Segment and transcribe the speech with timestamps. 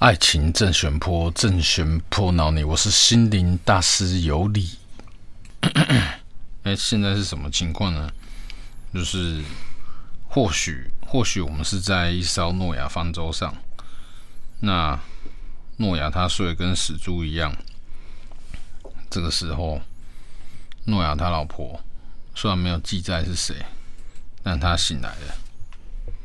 [0.00, 2.64] 爱情正弦波，正弦波恼你。
[2.64, 4.78] 我是心灵大师尤里。
[6.62, 8.10] 哎，现在是什么情况呢？
[8.94, 9.44] 就是
[10.26, 13.54] 或许，或许我们是在一艘诺亚方舟上。
[14.60, 14.98] 那
[15.76, 17.54] 诺亚他睡得跟死猪一样。
[19.10, 19.82] 这个时候，
[20.84, 21.78] 诺亚他老婆
[22.34, 23.54] 虽然没有记载是谁，
[24.42, 25.34] 但他醒来了，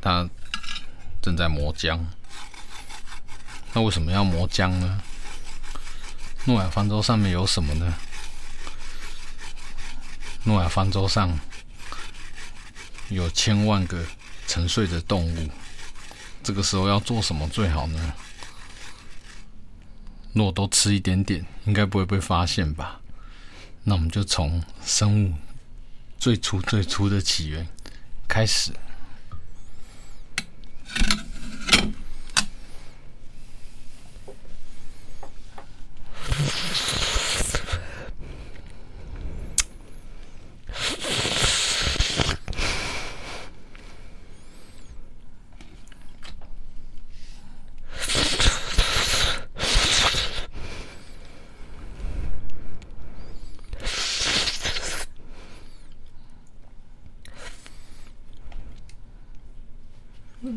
[0.00, 0.26] 他
[1.20, 2.00] 正在磨浆。
[3.76, 5.02] 那为什么要磨浆呢？
[6.46, 7.92] 诺亚方舟上面有什么呢？
[10.44, 11.38] 诺亚方舟上
[13.10, 14.02] 有千万个
[14.46, 15.50] 沉睡的动物，
[16.42, 18.14] 这个时候要做什么最好呢？
[20.32, 23.02] 如果都吃一点点，应该不会被发现吧？
[23.82, 25.34] 那我们就从生物
[26.18, 27.68] 最初最初的起源
[28.26, 28.72] 开始。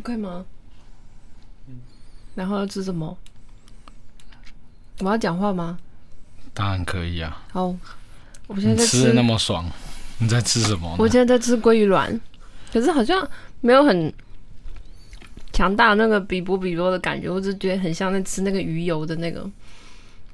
[0.01, 0.45] 可以吗？
[2.33, 3.15] 然后要吃什么？
[4.99, 5.77] 我要讲话吗？
[6.53, 7.41] 当然可以啊。
[7.51, 7.73] 好，
[8.47, 9.69] 我现在在吃，吃的那么爽，
[10.17, 10.95] 你在吃什么？
[10.99, 12.19] 我现在在吃鲑鱼卵，
[12.73, 13.25] 可是好像
[13.61, 14.13] 没有很
[15.53, 19.49] 强大的那个比波比波的感觉，我只觉得很像在吃那个鱼油的那个。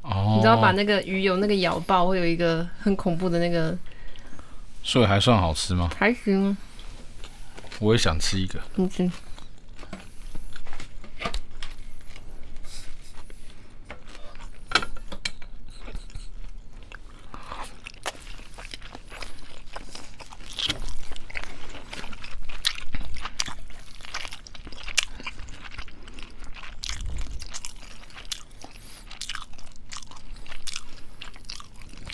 [0.02, 0.34] 哦。
[0.36, 3.78] 你知道把那个鱼油那个咬爆，会有一个很恐怖的那个。
[4.82, 5.90] 所以还算好吃吗？
[5.98, 6.56] 还行。
[7.80, 8.60] 我也想吃一个。
[8.78, 9.12] 嗯嗯。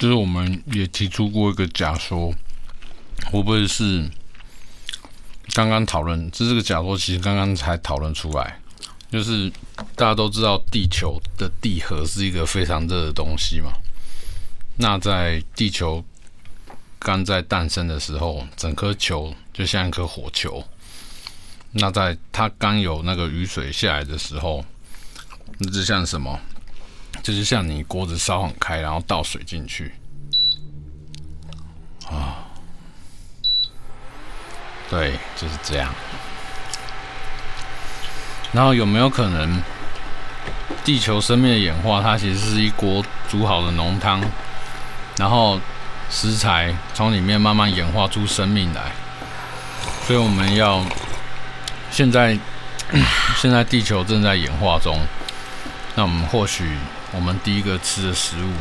[0.01, 2.33] 就是我们也提出过一个假说，
[3.25, 4.09] 会不会是
[5.53, 6.31] 刚刚讨论？
[6.31, 8.57] 这这个假说其实刚刚才讨论出来。
[9.11, 9.47] 就是
[9.95, 13.73] 大家都知道，地球的地核是一个非常热的东西嘛。
[14.77, 16.03] 那在地球
[16.97, 20.63] 刚在诞生的时候，整颗球就像一颗火球。
[21.73, 24.65] 那在它刚有那个雨水下来的时候，
[25.59, 26.39] 那就像什么？
[27.23, 29.93] 就是像你锅子烧很开，然后倒水进去，
[32.09, 32.49] 啊，
[34.89, 35.93] 对，就是这样。
[38.51, 39.61] 然后有没有可能，
[40.83, 44.19] 地球生命的演化，它其实是一锅煮好的浓汤，
[45.17, 45.59] 然后
[46.09, 48.91] 食材从里面慢慢演化出生命来。
[50.07, 50.83] 所以我们要
[51.91, 52.37] 现在，
[53.37, 54.99] 现在地球正在演化中，
[55.95, 56.67] 那我们或许。
[57.13, 58.51] 我们第一个吃的食物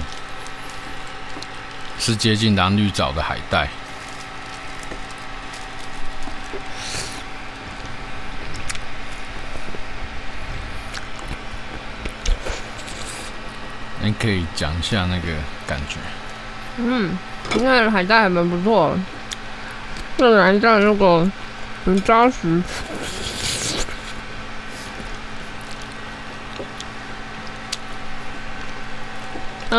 [1.99, 3.69] 是接近蓝绿藻的海带。
[14.03, 15.29] 你可以讲一下那个
[15.67, 15.97] 感觉。
[16.79, 17.17] 嗯，
[17.57, 18.99] 那个海带还蛮不错。
[20.17, 21.31] 这个海带如果
[21.85, 22.63] 很扎实。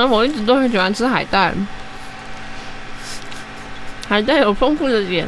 [0.02, 1.54] 嗯，我一直都很喜欢吃海带，
[4.10, 5.28] 海带有丰富的盐，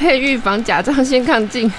[0.00, 1.72] 可以预防甲状腺亢进。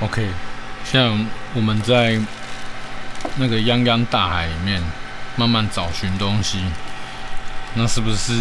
[0.00, 0.28] OK，
[0.84, 2.20] 像我们在
[3.34, 4.80] 那个泱泱大海里面
[5.34, 6.64] 慢慢找寻东西，
[7.74, 8.32] 那是不是？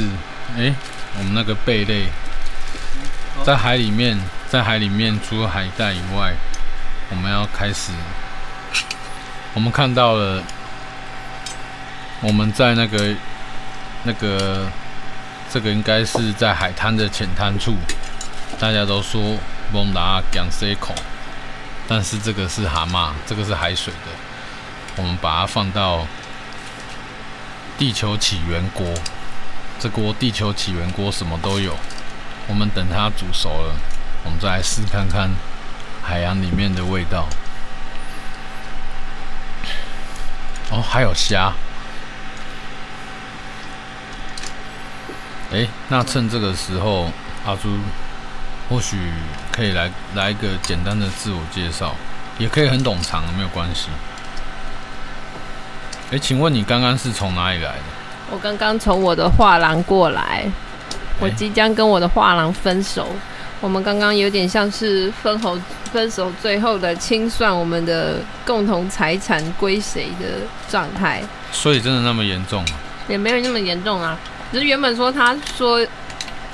[0.55, 0.71] 哎、
[1.17, 2.03] 我们那个贝类
[3.43, 4.19] 在海里面。
[4.53, 6.31] 在海里面，除了海带以外，
[7.09, 7.91] 我们要开始。
[9.55, 10.43] 我们看到了，
[12.21, 13.15] 我们在那个
[14.03, 14.67] 那个
[15.49, 17.73] 这个应该是在海滩的浅滩处，
[18.59, 19.39] 大家都说
[19.71, 20.93] 蒙达江西口，
[21.87, 24.11] 但是这个是蛤蟆，这个是海水的。
[24.97, 26.05] 我们把它放到
[27.75, 28.85] 地球起源锅，
[29.79, 31.75] 这锅地球起源锅什么都有。
[32.45, 33.73] 我们等它煮熟了。
[34.23, 35.29] 我们再来试看看
[36.01, 37.27] 海洋里面的味道。
[40.71, 41.53] 哦，还有虾。
[45.51, 47.11] 哎，那趁这个时候，
[47.45, 47.77] 阿朱
[48.69, 48.97] 或许
[49.51, 51.95] 可以来来一个简单的自我介绍，
[52.39, 53.89] 也可以很冗长，没有关系。
[56.11, 57.83] 哎，请问你刚刚是从哪里来的？
[58.31, 60.45] 我刚刚从我的画廊过来，
[61.19, 63.09] 我即将跟我的画廊分手。
[63.63, 65.57] 我们刚刚有点像是分后
[65.89, 71.23] 分手最后的清算，我们的共同财产归谁的状态。
[71.53, 72.71] 所以真的那么严重吗？
[73.07, 74.19] 也没有那么严重啊，
[74.51, 75.79] 只是原本说他说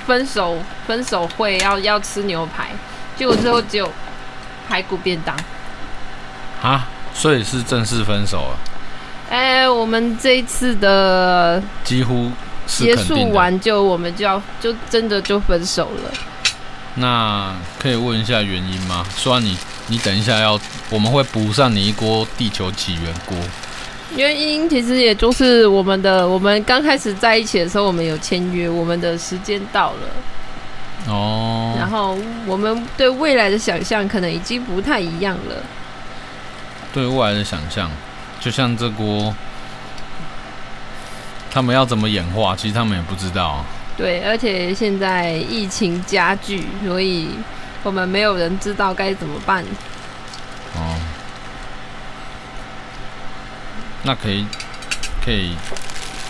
[0.06, 2.70] 分手分手会要要吃牛排，
[3.16, 3.90] 结果最后只有
[4.68, 5.36] 排骨便当。
[6.62, 8.58] 啊，所以是正式分手了？
[9.30, 12.30] 哎、欸，我们这一次的几乎
[12.68, 16.10] 结束完就我们就要就真的就分手了。
[16.96, 19.06] 那可以问一下原因吗？
[19.16, 19.56] 虽然你
[19.86, 20.58] 你等一下要
[20.90, 23.36] 我们会补上你一锅地球起源锅。
[24.16, 31.12] 原因其实也就是我们的，我们刚开始在一起的时候，我们有签约，我们的时间到了。
[31.12, 31.74] 哦。
[31.78, 35.56] 然后我们对未来的想象可能已经不太一样了。
[36.92, 37.88] 对未来的想象，
[38.40, 39.32] 就像这锅，
[41.52, 43.64] 他们要怎么演化，其实他们也不知道。
[44.00, 47.28] 对，而且现在疫情加剧，所以
[47.82, 49.62] 我们没有人知道该怎么办。
[50.74, 50.98] 哦。
[54.02, 54.46] 那可以，
[55.22, 55.54] 可以，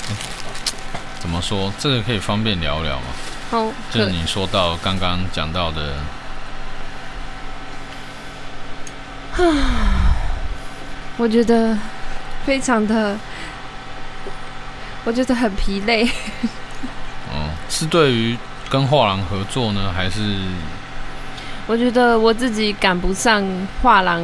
[0.09, 0.17] 嗯，
[1.21, 1.73] 怎么说？
[1.79, 3.05] 这个可以方便聊聊吗？
[3.53, 5.95] 好，就是你说到刚刚讲到的，
[9.37, 10.11] 啊，
[11.19, 11.79] 我觉得
[12.45, 13.17] 非常的，
[15.05, 16.11] 我觉得很疲累。
[17.81, 18.37] 哦，是对于
[18.69, 20.21] 跟画廊合作呢，还是？
[21.67, 23.45] 我觉得我自己赶不上
[23.83, 24.23] 画廊，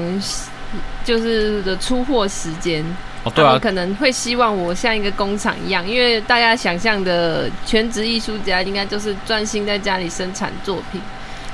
[1.05, 2.85] 就是的出货时间。
[3.25, 11.01] 哦对啊，可能会希望我像一个工厂一样，因为大家想象的全职艺术家应该就是专心在家里生产作品，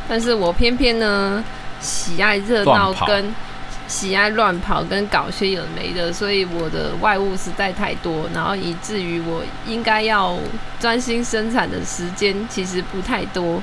[0.07, 1.43] 但是我偏偏呢
[1.81, 3.35] 喜爱热闹跟
[3.93, 10.39] 喜爱乱跑跟搞些有没的，所以我的外务实在太多，然后以至于我应该要
[10.81, 13.63] 专心生产的时间其实不太多。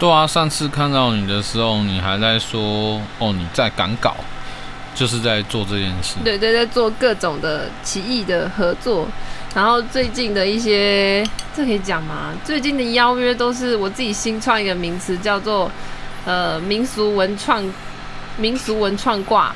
[0.00, 4.16] 对啊，上次看到你的时候，你还在说哦你在赶稿。
[4.96, 9.06] 就是在做这件事，对对，在做各种的奇异的合作，
[9.54, 11.22] 然后最近的一些，
[11.54, 12.32] 这可以讲吗？
[12.42, 15.70] 最近的邀约都是我自己新创一个名词，叫做
[16.24, 17.62] 呃民俗文创
[18.36, 19.54] 民俗文创挂。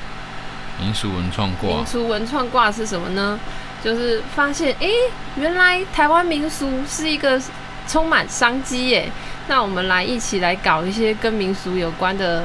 [0.80, 1.76] 民俗文创挂。
[1.76, 3.38] 民俗文创挂是什么呢？
[3.82, 4.88] 就是发现哎，
[5.36, 7.40] 原来台湾民俗是一个
[7.88, 9.10] 充满商机耶。
[9.48, 12.44] 那我们来一起来搞一些跟民俗有关的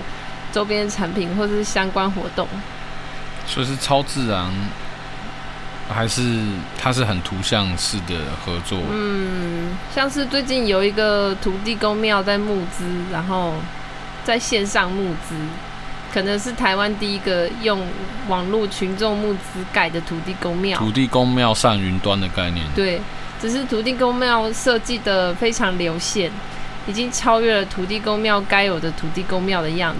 [0.51, 2.47] 周边产品或者是相关活动。
[3.45, 4.49] 所以是超自然，
[5.87, 6.41] 还是
[6.81, 8.79] 它是很图像式的合作？
[8.91, 13.53] 嗯，像是最近有一个土地公庙在募资，然后
[14.23, 15.35] 在线上募资，
[16.15, 17.85] 可能是台湾第一个用
[18.29, 20.79] 网络群众募资盖的土地公庙。
[20.79, 22.65] 土地公庙上云端的概念。
[22.73, 23.01] 对，
[23.41, 26.31] 只是土地公庙设计的非常流线，
[26.87, 29.99] 已经超越了土地公庙该有的土地公庙的样子，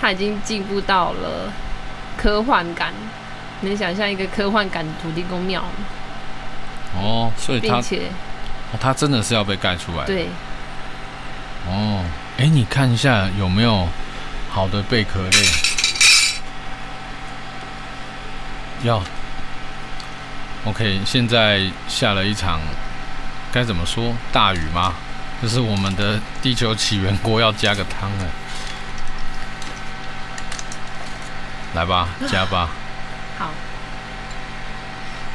[0.00, 1.52] 它已经进步到了。
[2.16, 2.92] 科幻感，
[3.62, 5.62] 能想象一个科幻感的土地公庙
[6.94, 7.96] 哦，所以它，并且，
[8.72, 10.04] 哦，它真的是要被盖出来。
[10.04, 10.26] 对。
[11.66, 12.04] 哦，
[12.36, 13.86] 哎，你看一下有没有
[14.50, 15.30] 好的贝壳类？
[18.82, 19.02] 要。
[20.64, 22.60] OK，现在下了一场，
[23.52, 24.12] 该怎么说？
[24.32, 24.92] 大雨吗？
[25.40, 28.26] 就是我们的地球起源锅要加个汤了。
[31.74, 32.68] 来吧，加吧。
[33.38, 33.48] 好。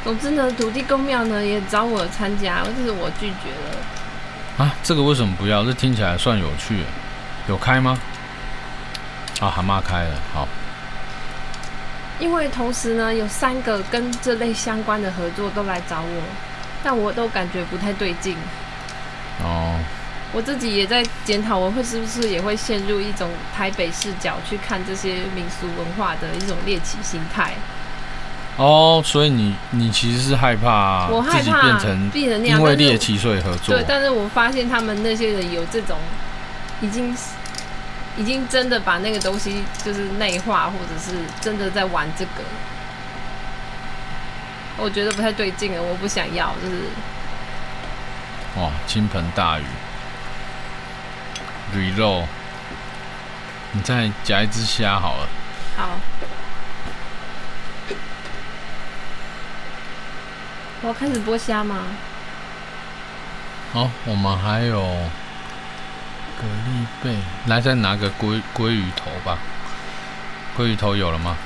[0.04, 4.64] 总之呢，土地公庙呢也找我参加，但是我拒绝了。
[4.64, 5.64] 啊，这个为什么不要？
[5.64, 6.84] 这听起来算有趣。
[7.48, 7.98] 有开吗？
[9.40, 10.14] 啊，蛤蟆开了。
[10.32, 10.48] 好。
[12.18, 16.22] 因为同时呢，有三个跟这类相关的合作都来找我，
[16.82, 18.36] 但我都感觉不太对劲。
[19.42, 19.78] 哦。
[20.32, 27.54] 我自己也在检讨，我会是不是也会陷入一种台北视角去看这些民俗文化的一种猎奇心态。
[28.56, 32.10] 哦，所以你你其实是害怕我害怕变成
[32.42, 33.76] 因为猎奇所以合作。
[33.76, 35.96] 对，但是我发现他们那些人有这种
[36.80, 37.16] 已经
[38.16, 42.42] 已经真的把那个东西就是内化，或者是真的在玩这个，
[44.76, 46.82] 我觉得不太对劲了，我不想要，就是
[48.56, 49.64] 哇，倾盆大雨。
[51.74, 52.24] 鱼肉，
[53.72, 55.28] 你再夹一只虾好了。
[55.76, 55.88] 好。
[60.82, 61.84] 我要开始剥虾吗？
[63.72, 64.96] 好，我们还有
[66.36, 67.16] 蛤蜊贝，
[67.46, 69.38] 来再拿个鲑鲑鱼头吧。
[70.56, 71.36] 鲑鱼头有了吗？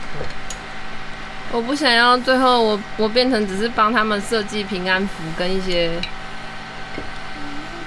[1.52, 6.00] 我不想要最后我我变成只是帮他们设计平安符跟一些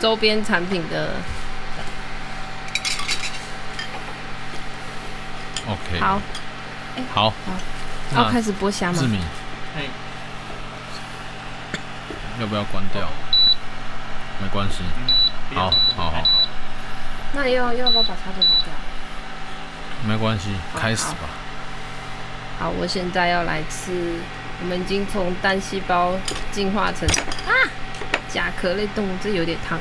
[0.01, 1.13] 周边产品的。
[5.65, 5.99] OK。
[5.99, 6.21] 好。
[6.95, 7.29] 欸、好。
[7.29, 8.23] 好。
[8.23, 8.97] 要开始剥虾吗？
[8.99, 9.21] 志明。
[12.39, 13.07] 要不要关掉？
[14.41, 14.83] 没关系。
[15.55, 16.23] 好，好好。
[17.33, 18.73] 那要要不要把插头拔掉？
[20.05, 21.29] 没关系，开始吧。
[22.59, 24.19] 好，我现在要来吃。
[24.61, 26.13] 我们已经从单细胞
[26.51, 27.51] 进化成啊
[28.29, 29.79] 甲壳类动物，这有点烫。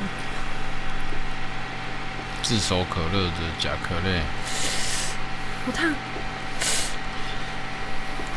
[2.41, 4.21] 炙手可热的甲壳类。
[5.65, 5.93] 好烫。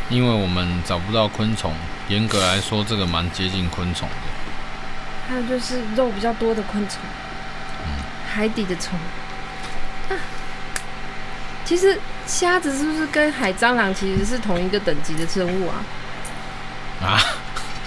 [0.09, 1.75] 因为我们找不到昆虫，
[2.09, 4.15] 严格来说，这个蛮接近昆虫的。
[5.29, 7.26] 还有就是肉比较多的昆虫，嗯、
[8.37, 8.99] 海底的虫。
[10.11, 10.13] 啊，
[11.65, 15.75] 其实虾子是不是跟海蟑螂其实是同一个等级的生物啊？
[17.03, 17.19] 啊，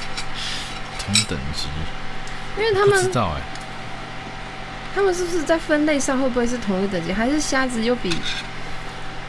[0.97, 1.67] 同等级？
[2.57, 3.43] 因为他们知道哎、欸，
[4.95, 7.13] 他们是不是在分类上会不会是同一个等级？
[7.13, 8.11] 还是虾子又比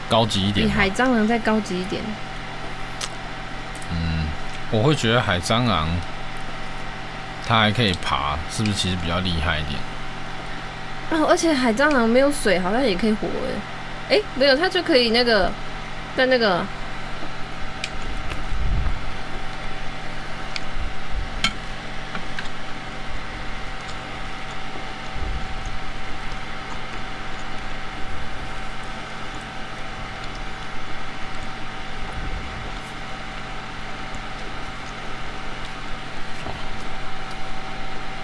[0.09, 2.01] 高级一点，比海蟑螂再高级一点？
[3.91, 4.25] 嗯
[4.71, 5.87] 我会觉得海蟑螂，
[7.47, 9.79] 它还可以爬，是不是其实比较厉害一点？
[11.11, 13.27] 哦，而且海蟑螂没有水，好像也可以活
[14.09, 15.51] 哎，没有，它就可以那个
[16.15, 16.65] 在那个。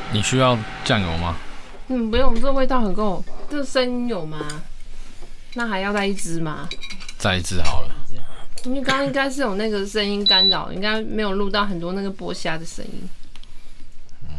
[0.09, 1.35] 你需要酱油吗？
[1.87, 3.23] 嗯，不用，这味道很够。
[3.49, 4.63] 这声音有吗？
[5.53, 6.67] 那还要再一只吗？
[7.17, 7.95] 再一只好了。
[8.65, 13.09] 因为刚刚应该是有那个声音干扰，应该没有录到很多那个剥虾的声音。
[14.23, 14.29] 嗯。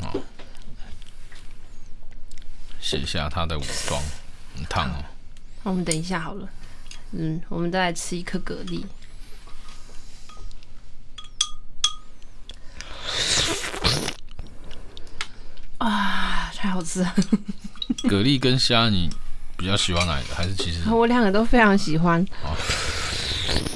[0.00, 0.14] 好。
[2.80, 4.00] 卸下他的武装，
[4.56, 5.04] 很烫哦。
[5.64, 6.48] 那我们等一下好了。
[7.10, 8.84] 嗯，我们再来吃一颗蛤蜊。
[15.78, 17.02] 啊，太好吃！
[18.08, 19.10] 蛤蜊跟虾，你
[19.56, 20.34] 比较喜欢哪一个？
[20.34, 22.20] 还是其实 我两个都非常喜欢。
[22.44, 22.54] 哦，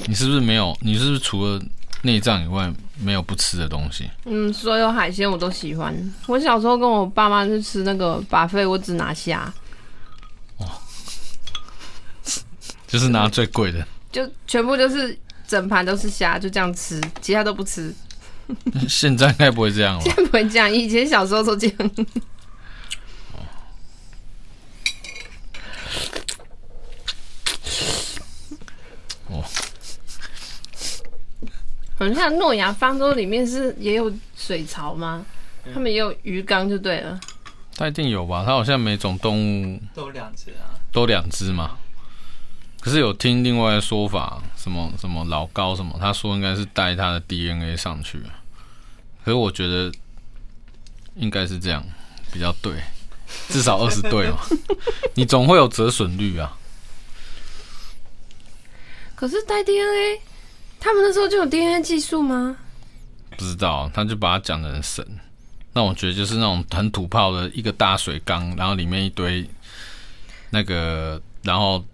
[0.07, 0.77] 你是不是没有？
[0.81, 1.61] 你是不是除了
[2.03, 4.09] 内脏以外没有不吃的东西？
[4.25, 5.95] 嗯，所有海鲜我都喜欢。
[6.27, 9.51] 我小时候跟我爸妈去吃那个 buffet，我只拿虾。
[10.57, 10.65] 哦，
[12.87, 17.93] 就是拿最贵的，就全部就是整盘都是虾，就这样吃，其他都不吃。
[18.89, 20.01] 现在应该不会这样了。
[20.03, 21.91] 现在不会这样，以前小时候都这样。
[32.05, 35.23] 很像诺亚方舟里面是也有水槽吗？
[35.71, 37.19] 他们也有鱼缸就对了。
[37.75, 38.43] 它一定有吧？
[38.43, 39.37] 它好像每种动
[39.75, 41.77] 物都两只啊，都两只嘛。
[42.79, 48.19] 可是有听另外的说法，什么什么老高什么，他说应该是带他的 DNA 上去。
[49.23, 49.91] 可是我觉得
[51.13, 51.85] 应该是这样
[52.31, 52.73] 比较对，
[53.49, 54.39] 至少二十对嘛，
[55.13, 56.57] 你总会有折损率啊。
[59.13, 60.19] 可是带 DNA，
[60.81, 62.57] 他们那时候就有 DNA 技术吗？
[63.37, 65.05] 不知道，他就把它讲得很神。
[65.73, 69.47] 那我觉得就是那种很土炮的一个大水缸，然后里面一堆
[70.49, 71.85] 那个，然后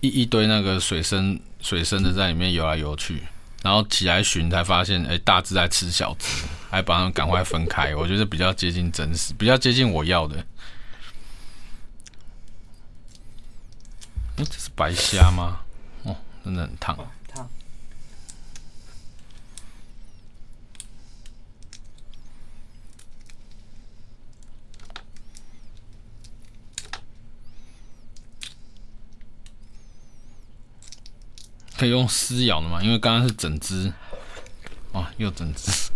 [0.00, 3.22] 一一堆那个水生水生的在里面游来游去。
[3.62, 7.94] 然后起来寻，才发现，哎，大只在吃小只，还把他们赶快分开。
[7.94, 10.44] 我觉得比较接近真实，比较接近我要的。
[14.36, 15.60] 哎，这是白虾吗？
[16.02, 16.96] 哦，真的很烫。
[17.32, 17.48] 烫。
[31.82, 32.80] 可以用撕咬的吗？
[32.80, 33.92] 因为刚刚是整只，
[34.92, 35.90] 哦，又整只。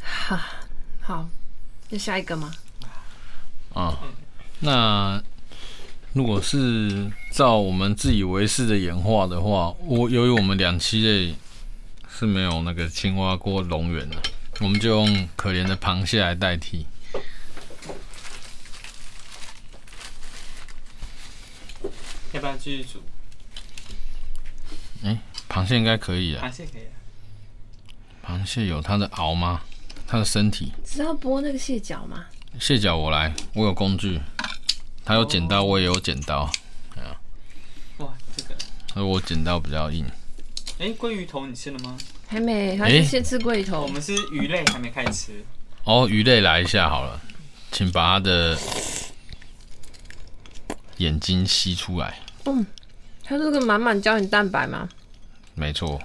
[0.00, 0.40] 哈，
[1.02, 1.28] 好，
[1.88, 2.54] 要下一个吗？
[3.74, 3.98] 啊。
[4.64, 5.22] 那
[6.14, 11.34] 如果是照我们自以为是的演化的话，我由于我们两栖类
[12.08, 14.16] 是没有那个青蛙过龙源的，
[14.60, 16.86] 我们就用可怜的螃蟹来代替。
[22.32, 23.02] 要不要继续煮？
[25.02, 26.48] 哎、欸，螃蟹应该可以啊。
[26.48, 26.96] 螃蟹可以啊。
[28.26, 29.60] 螃蟹有它的螯吗？
[30.06, 30.72] 它的身体。
[30.86, 32.24] 是要剥那个蟹脚吗？
[32.58, 34.18] 蟹脚我来，我有工具。
[35.04, 36.50] 他有剪刀，我也有剪刀。
[37.98, 38.54] 哇，这个。
[38.94, 40.04] 而我剪刀比较硬。
[40.78, 41.96] 哎、欸，鲑鱼头你吃了吗？
[42.26, 43.82] 还没，还是先吃鲑鱼头、欸。
[43.82, 45.44] 我们是鱼类，还没开始吃。
[45.84, 47.20] 哦，鱼类来一下好了，
[47.70, 48.58] 请把它的
[50.96, 52.18] 眼睛吸出来。
[52.46, 52.66] 嗯，
[53.22, 54.88] 它这个满满胶原蛋白吗？
[55.54, 56.00] 没错。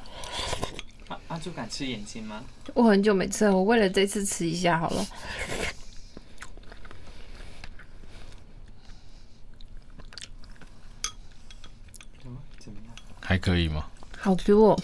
[1.07, 2.43] 阿阿朱敢吃眼睛吗？
[2.73, 5.07] 我很久没吃了，我为了这次吃一下好了。
[12.59, 12.93] 怎么样？
[13.29, 13.85] 还可以吗？
[14.17, 14.81] 好 Q、哦。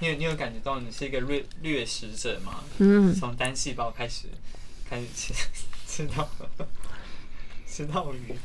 [0.00, 2.62] 你有你有感觉到你是一个掠掠食者吗？
[2.76, 3.14] 嗯。
[3.14, 4.28] 从单细胞开始
[4.86, 5.34] 开始吃
[5.88, 6.28] 吃到
[7.66, 8.36] 吃到鱼。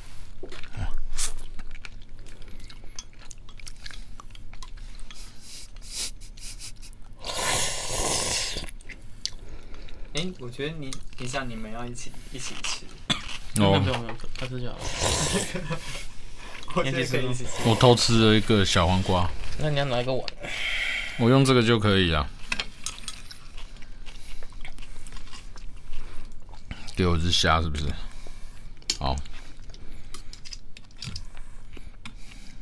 [10.13, 12.85] 哎、欸，我觉得你你想你们要一起一起吃。
[13.57, 14.81] 哦，没有没有，他吃就好了。
[17.65, 17.75] 我。
[17.75, 19.29] 偷吃了一个小黄瓜。
[19.59, 20.25] 那你要拿一个碗。
[21.17, 22.27] 我用这个就可以了。
[26.95, 27.85] 给我只虾是不是？
[28.99, 29.15] 好。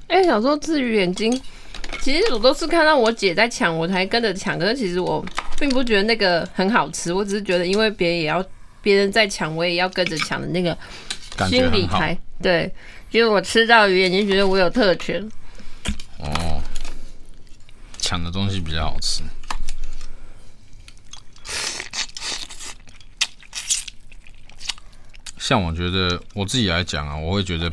[0.07, 1.41] 哎、欸，小时候吃鱼眼睛，
[2.01, 4.60] 其实我都是看到我姐在抢，我才跟着抢。
[4.60, 5.25] 可是其实我
[5.58, 8.43] 并不觉得那个很好吃，我只是觉得因为别人也要，
[8.82, 10.78] 别人在抢，我也要跟着抢的那个
[11.50, 12.74] 心理台对。
[13.12, 15.22] 因为我吃到鱼眼睛，觉得我有特权。
[16.20, 16.62] 哦。
[17.98, 19.24] 抢的东西比较好吃，
[25.38, 27.72] 像我觉得我自己来讲啊，我会觉得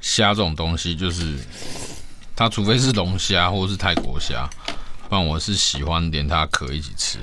[0.00, 1.34] 虾这种东西，就是
[2.36, 4.48] 它除非是龙虾或者是泰国虾，
[5.08, 7.18] 不然我是喜欢连它壳一起吃。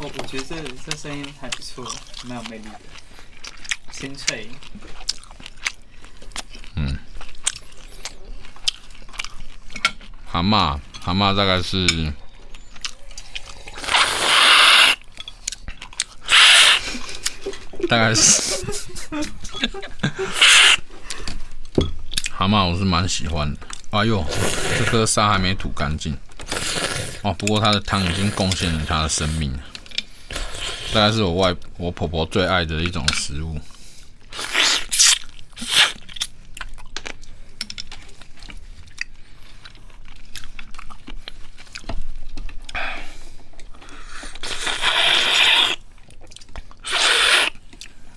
[0.00, 1.90] 我觉得这这声音还不错，
[2.24, 2.78] 蛮有魅力的，
[3.90, 4.50] 清脆。
[6.76, 6.98] 嗯，
[10.26, 11.86] 蛤蟆，蛤蟆大概是，
[17.88, 18.66] 大概是，
[22.30, 23.60] 蛤蟆我是蛮喜欢的。
[23.92, 24.22] 哎呦，
[24.78, 26.14] 这颗沙还没吐干净。
[27.22, 29.58] 哦，不过它的汤已经贡献了它的生命。
[30.92, 33.60] 大概是我外我婆婆最爱的一种食物。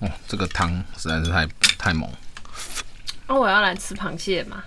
[0.00, 1.46] 哦，这个汤实在是太
[1.78, 2.10] 太猛。
[3.28, 4.64] 哦，我要来吃螃蟹嘛？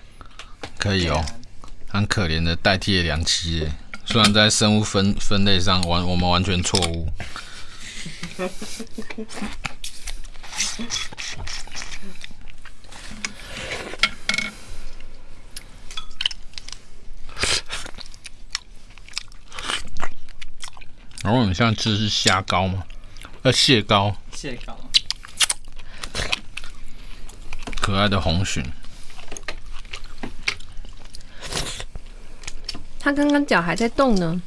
[0.78, 1.26] 可以哦，
[1.90, 3.72] 很可怜的代替了两期耶。
[4.06, 7.12] 虽然在生物分分类上完我们完全错误。
[21.24, 22.84] 然后你现在吃的是虾膏吗？
[23.44, 24.16] 呃，蟹膏。
[24.34, 24.78] 蟹膏。
[27.82, 28.64] 可爱的红鲟。
[33.00, 34.42] 它刚刚脚还在动呢。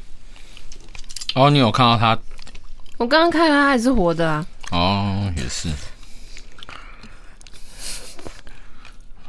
[1.34, 2.18] 哦，你有看到它？
[2.98, 4.44] 我刚刚看它还是活的啊！
[4.72, 5.68] 哦，也是。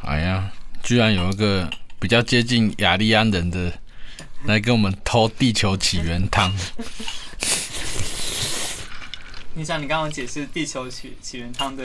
[0.01, 0.51] 哎呀，
[0.81, 3.71] 居然有一个比较接近雅利安人的
[4.45, 6.51] 来跟我们偷地球起源汤。
[9.53, 11.83] 你想，你刚刚解释地球起起源汤的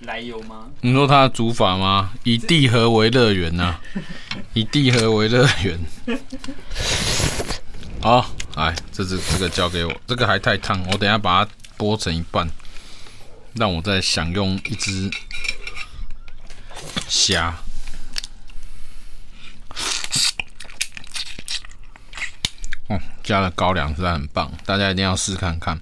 [0.00, 0.66] 来由吗？
[0.80, 2.10] 你说它的煮法吗？
[2.24, 3.78] 以地核为乐园呐，
[4.54, 5.78] 以地核为乐园。
[8.00, 8.28] 好。
[8.54, 12.48] 哎，这只这个交给我，这个还太烫，我等一下把它剥成一半，
[13.54, 15.10] 让我再享用一只
[17.08, 17.56] 虾。
[22.88, 25.80] 哦，加了高粱实在很棒，大家一定要试看看。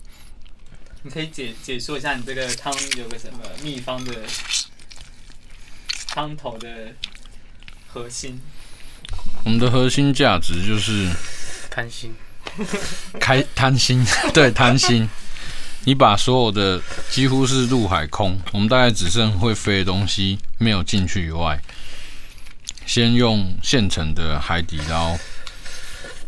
[1.02, 4.14] 你可以解解说一下你这个汤有个什么秘方的
[6.08, 6.94] 汤头的
[7.88, 8.40] 核心？
[9.44, 11.10] 我们的核心价值就是
[11.70, 12.14] 贪心，
[13.20, 15.08] 开贪心， 对贪心。
[15.84, 21.58] 你把所有的几乎是陆海空，我们大概只剩会飞的东西没有进去以外，
[22.84, 25.16] 先用现成的海底捞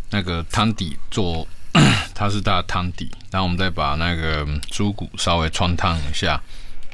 [0.09, 1.47] 那个汤底做，
[2.15, 6.41] 它是它的汤底，然后我们再把那个猪骨稍微汆烫一下，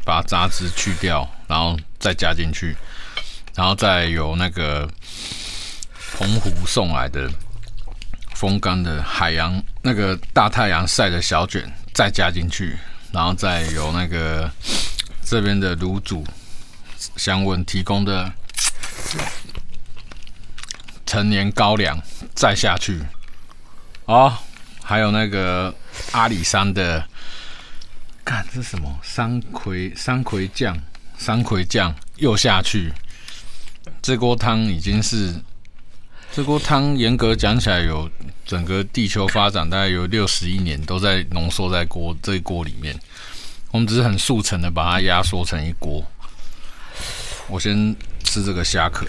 [0.05, 2.77] 把杂质去掉，然后再加进去，
[3.55, 4.89] 然后再有那个
[6.17, 7.31] 澎湖送来的
[8.39, 11.69] 风干的海洋那个大太阳晒的小卷。
[11.93, 12.79] 再加进去，
[13.11, 14.49] 然后再有那个
[15.27, 16.25] 这边的炉主
[17.17, 18.33] 祥文提供的
[21.05, 22.01] 陈年高粱，
[22.37, 23.03] 再下去
[24.05, 24.33] 哦，
[24.85, 25.75] 还有那个
[26.13, 27.05] 阿里山的，
[28.25, 28.97] 看这什么？
[29.03, 30.79] 山葵山葵酱，
[31.19, 32.93] 山葵酱又下去，
[34.01, 35.35] 这锅汤已经是。
[36.39, 38.09] 这锅汤严格讲起来，有
[38.47, 42.97] 整个地球发展大概有六十亿年都在浓缩在锅这一锅里面。
[43.73, 46.01] 我们只是很速成的把它压缩成一锅。
[47.49, 49.05] 我先吃这个虾壳，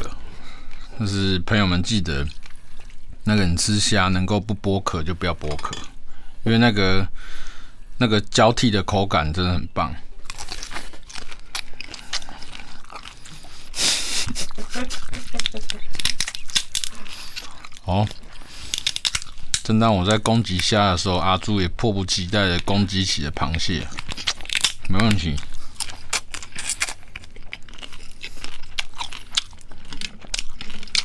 [0.98, 2.28] 但是朋友们记得，
[3.26, 5.76] 那个你吃虾能够不剥壳就不要剥壳，
[6.42, 7.08] 因为那个
[8.00, 9.94] 那个交替的口感真的很棒。
[17.89, 18.08] 哦，
[19.63, 23.88] 正当我在攻击虾的时候，阿朱也迫不及待的攻击起了螃蟹。
[24.88, 25.36] 没问题。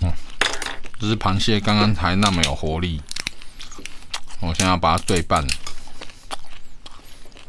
[0.03, 0.13] 哦，
[1.01, 3.01] 只是螃蟹刚刚还那么有活力。
[4.41, 5.43] 我现在要把它对半。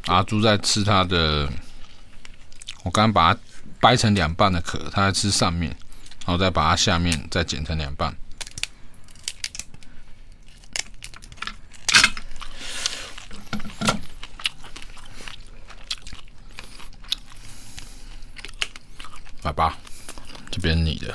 [0.06, 1.52] 阿朱在吃它的，
[2.84, 3.40] 我刚刚把它
[3.82, 5.76] 掰成两半的壳，它在吃上面，
[6.26, 8.16] 然后再把它下面再剪成两半。
[19.42, 19.78] 来吧，
[20.84, 21.14] 你的。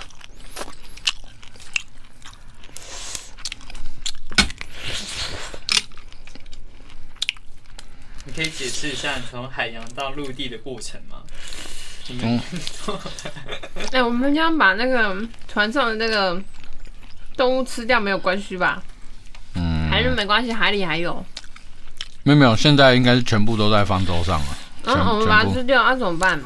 [8.25, 11.23] 你可以解释一下你从海洋到陆地的过程吗？
[12.11, 12.41] 嗯。
[13.93, 15.17] 哎、欸，我们将把那个
[15.49, 16.41] 船上的那个
[17.37, 18.83] 动物吃掉，没有关系吧？
[19.55, 19.89] 嗯。
[19.91, 21.25] 还是没关系，海里还有。
[22.23, 24.59] 没有没有，现在应该是全部都在方舟上了。
[24.85, 26.41] 嗯，我们把它吃掉，那、啊、怎么办？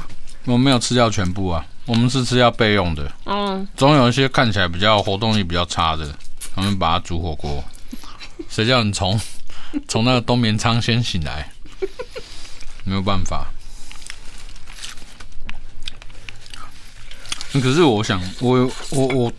[0.44, 1.66] 我们没有吃掉全部啊。
[1.86, 6.14] 我们是吃要备用的，嗯，总有一些看起来比较活动力比较差的，
[6.54, 7.62] 我们把它煮火锅。
[8.48, 9.20] 谁叫你从
[9.86, 11.50] 从那个冬眠舱先醒来？
[12.84, 13.48] 没有办法。
[17.52, 19.32] 可是我想，我我我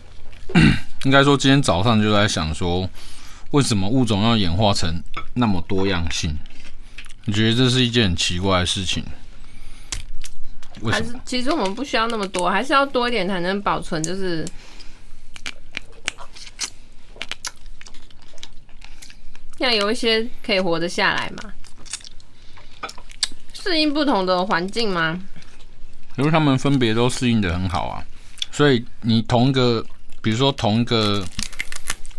[1.04, 2.88] 应该说，今天早上就在想说，
[3.50, 5.02] 为什么物种要演化成
[5.34, 6.38] 那么多样性？
[7.24, 9.04] 你觉得这是一件很奇怪的事情？
[10.90, 14.46] 还是其实我们不需要那么多，还是要多一点才能保存，就是
[19.58, 21.52] 要有一些可以活得下来嘛，
[23.54, 25.18] 适应不同的环境吗？
[26.16, 28.04] 因为他们分别都适应的很好啊，
[28.52, 29.84] 所以你同一个，
[30.20, 31.24] 比如说同一个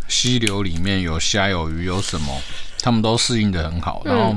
[0.08, 2.40] 溪流里面有虾有鱼有什么，
[2.80, 4.36] 他们都适应的很好，然后。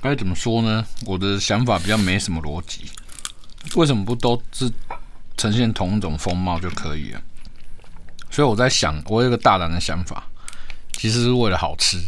[0.00, 0.84] 该怎么说呢？
[1.04, 2.90] 我的想法比较没什么逻辑。
[3.74, 4.70] 为什么不都是
[5.36, 7.20] 呈现同一种风貌就可以了？
[8.30, 10.24] 所以我在想，我有一个大胆的想法，
[10.92, 11.98] 其实是为了好吃。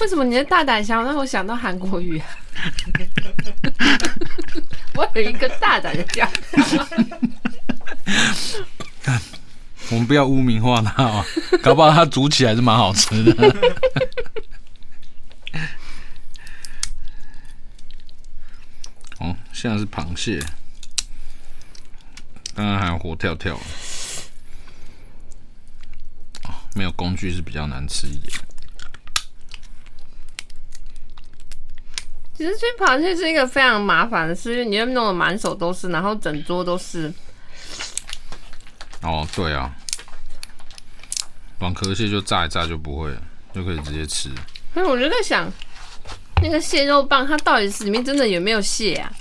[0.00, 2.26] 为什么你的大胆想法让我想到韩国语啊？
[4.94, 6.88] 我有一个大胆的想法。
[9.90, 11.24] 我们不要污名化它啊，
[11.62, 13.56] 搞不好它煮起来是蛮好吃的。
[19.20, 20.40] 哦，现在是螃蟹，
[22.54, 23.54] 刚刚还有活跳跳。
[26.44, 28.36] 哦，没有工具是比较难吃一点。
[32.34, 37.12] 其实吃螃蟹是一个非常麻烦的事，因为你要弄得满手都是，然后整桌都是。
[39.02, 39.72] 哦，对啊，
[41.60, 43.22] 软壳蟹就炸一炸就不会了，
[43.54, 44.28] 就可以直接吃。
[44.74, 45.50] 所以我就在想。
[46.44, 49.12] 那个蟹肉棒，它到底是里面真的有没有蟹啊？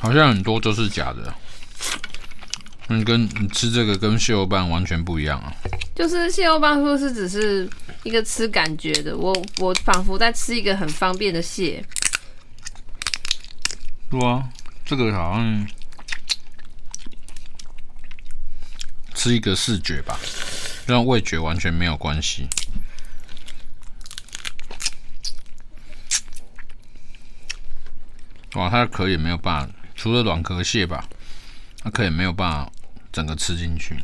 [0.00, 1.32] 好像很多都是假的。
[2.88, 5.54] 嗯，跟你吃这个跟蟹肉棒完全不一样啊。
[5.94, 7.70] 就是蟹肉棒，是不是只是
[8.02, 9.16] 一个吃感觉的？
[9.16, 11.84] 我我仿佛在吃一个很方便的蟹。
[14.10, 14.42] 对啊，
[14.84, 15.66] 这个好像
[19.14, 20.18] 吃一个视觉吧，
[20.84, 22.48] 让味觉完全没有关系。
[28.54, 31.04] 哇，它的壳也没有办法，除了软壳蟹吧，
[31.82, 32.72] 它壳也没有办法
[33.12, 33.96] 整个吃进去。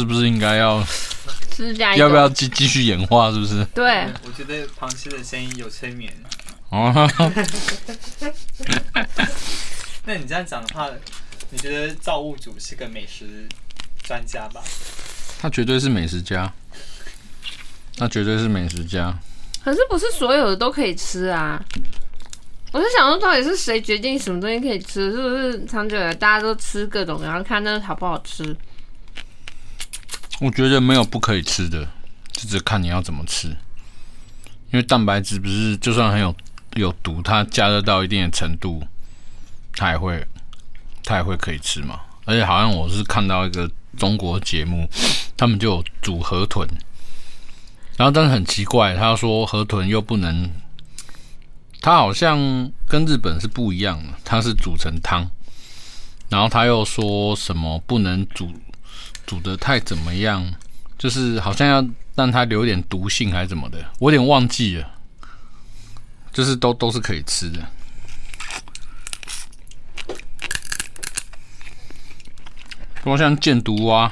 [0.00, 0.84] 是不是应该要？
[1.96, 3.30] 要不要继继续演化？
[3.30, 3.62] 是不是？
[3.74, 6.10] 对，我觉得螃蟹的声音有催眠。
[6.70, 7.08] 哦。
[10.06, 10.88] 那你这样讲的话，
[11.50, 13.46] 你觉得造物主是个美食
[14.02, 14.62] 专家吧？
[15.38, 16.50] 他绝对是美食家。
[17.98, 19.14] 他绝对是美食家。
[19.62, 21.62] 可是不是所有的都可以吃啊？
[22.72, 25.12] 我是想说，到底是谁决定什么东西可以吃？
[25.12, 28.56] 是不是长久以来大家都吃各种，然后看那好不好吃？
[30.42, 31.84] 我觉得没有不可以吃的，
[32.32, 33.46] 就只看你要怎么吃。
[33.46, 33.56] 因
[34.72, 36.34] 为蛋白质不是就算很有
[36.74, 38.82] 有毒，它加热到一定的程度，
[39.72, 40.26] 它也会
[41.04, 42.00] 它也会可以吃嘛。
[42.24, 44.88] 而且好像我是看到一个中国节目，
[45.36, 46.66] 他们就有煮河豚，
[47.96, 50.50] 然后但是很奇怪，他说河豚又不能，
[51.80, 52.36] 它好像
[52.88, 55.30] 跟日本是不一样的，它是煮成汤，
[56.30, 58.52] 然后他又说什么不能煮。
[59.26, 60.52] 煮的太怎么样？
[60.98, 64.88] 就是好像要让它留点毒性还是怎么的，我有点忘记了。
[66.32, 67.60] 就是都都是可以吃的。
[73.04, 74.10] 我像箭毒蛙，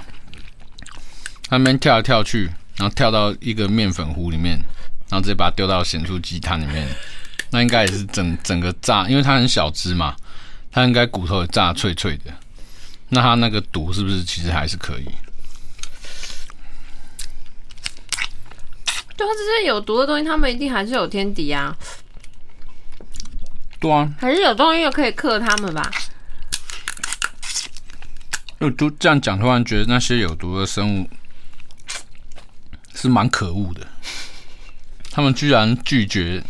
[1.48, 4.58] 它那边跳来跳去，然后跳到一个面粉糊里面，
[5.08, 6.88] 然后直接把它丢到咸酥鸡汤里面，
[7.50, 10.16] 那应该也是整整个炸，因为它很小只嘛，
[10.72, 12.34] 它应该骨头也炸脆脆的。
[13.10, 15.04] 那它那个毒是不是其实还是可以？
[19.16, 21.76] 对，它这些有毒的东西，他们一定还是有天敌啊。
[23.78, 25.90] 对啊，还是有东西又可以克他们吧？
[28.60, 31.10] 就就这样讲，突然觉得那些有毒的生物
[32.94, 33.86] 是蛮可恶的。
[35.10, 36.42] 他们居然拒绝，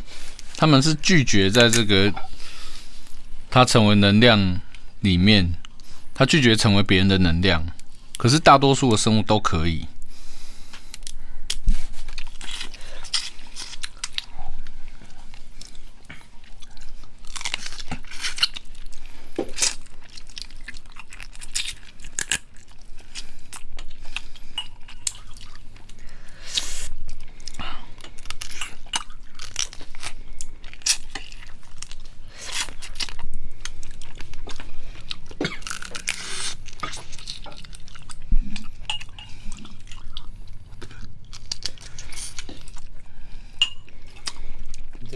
[0.57, 2.13] 他们是拒绝在这个
[3.49, 4.61] 它成为能量
[5.01, 5.55] 里面。
[6.21, 7.67] 他拒绝成为别人的能量，
[8.19, 9.87] 可是大多数的生物都可以。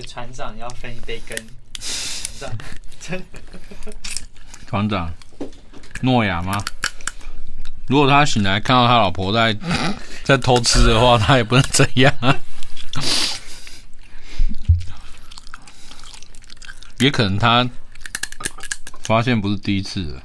[0.06, 1.38] 船长要分一杯羹，
[4.66, 5.14] 船长，
[6.03, 6.62] 诺亚吗？
[7.87, 9.57] 如果他醒来看到他老婆在
[10.25, 12.12] 在偷吃的话，他也不能这样。
[16.99, 17.68] 也可能他
[19.03, 20.23] 发现不是第一次了。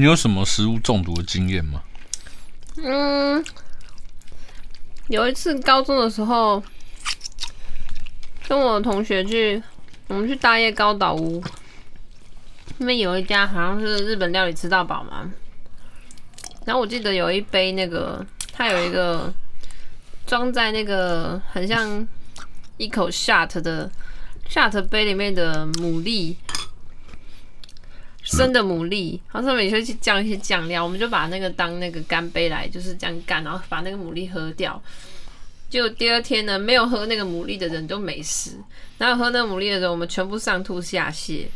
[0.00, 1.82] 你有什么食物中毒的经验吗？
[2.82, 3.44] 嗯，
[5.08, 6.62] 有一次高中的时候，
[8.48, 9.62] 跟我同学去，
[10.06, 11.44] 我们去大叶高岛屋，
[12.78, 15.30] 那边有一家好像是日本料理吃到饱嘛。
[16.64, 19.30] 然后我记得有一杯那个，它有一个
[20.26, 22.08] 装在那个很像
[22.78, 23.90] 一口 shot 的
[24.48, 26.34] shot 杯里面的牡蛎。
[28.40, 34.82] 生的牡蛎，然后上面也会去酱一些酱料，我们就把那个当那个干杯来，就是这样干，然后把那个牡蛎喝掉。
[35.68, 38.52] 就第二天呢，没有喝那个牡蛎的人都没事，
[38.98, 41.46] 然后喝那个牡蛎的人，我们全部上吐下泻。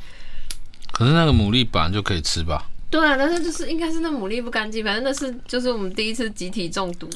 [0.92, 2.66] 可是那个牡蛎本来就可以吃吧？
[2.90, 7.08] 对啊，但是就是应该是那牡蛎不干净，反正那是就是我们第一次集体中毒。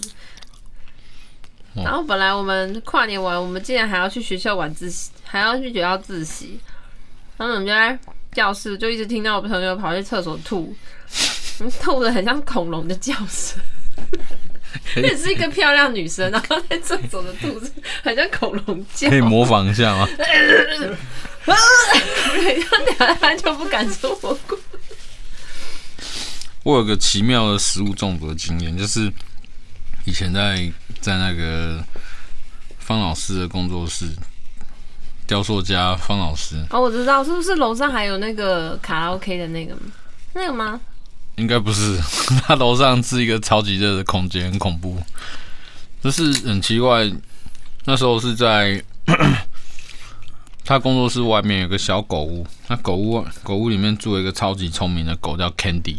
[1.74, 6.58] 哦、然后本来我们跨年完，我们竟然还要去学校晚自习，还要去学校自习。
[7.36, 7.96] 然后我们就在
[8.32, 10.74] 教室就一直听到我朋友跑去厕所吐，
[11.80, 13.58] 吐的很像恐龙的叫声。
[14.96, 17.60] 也是一个漂亮女生，然后在厕所的吐，
[18.02, 19.08] 很像恐龙叫。
[19.08, 20.06] 可以模仿一下吗？
[20.16, 20.94] 对，
[22.98, 24.58] 他俩就不敢说火锅。
[26.64, 29.10] 我有个奇妙的食物中毒的经验，就是
[30.04, 31.82] 以前在在那个
[32.78, 34.06] 方老师的工作室，
[35.28, 36.56] 雕塑家方老师。
[36.70, 39.76] 哦，我知道，是不是楼上还有那个卡拉 OK 的那个？
[40.32, 40.80] 那个吗？
[41.36, 41.96] 应该不是，
[42.42, 45.00] 他楼上是一个超级热的空间，很恐怖。
[46.02, 47.10] 就是很奇怪，
[47.84, 48.82] 那时候是在
[50.64, 55.98] 他工作室外面有个小狗屋，那狗屋狗屋里面住了一个超级聪明的狗，叫 Candy。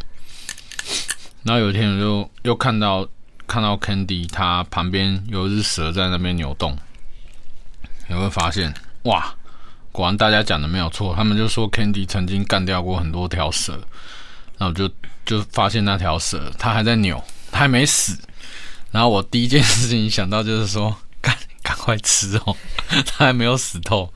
[1.43, 3.07] 然后有一天我就又看到
[3.45, 6.77] 看到 Candy，它旁边有一只蛇在那边扭动。
[8.09, 8.73] 有没有发现？
[9.03, 9.33] 哇，
[9.91, 13.73] 果然大家讲的没有错，他们就说 Candy 曾经干掉过很多条蛇。
[14.57, 14.89] 然后我就
[15.25, 18.19] 就发现那条蛇它还在扭，它还没死。
[18.91, 22.55] 然后我第一件事情想到就是说，赶赶快吃哦，
[23.05, 24.11] 它还没有死透。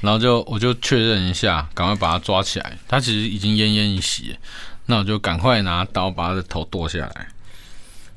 [0.00, 2.76] 然后就我就确认一下，赶快把它抓起来。
[2.88, 4.36] 它其实已经奄奄一息。
[4.86, 7.28] 那我就赶快拿刀把它的头剁下来，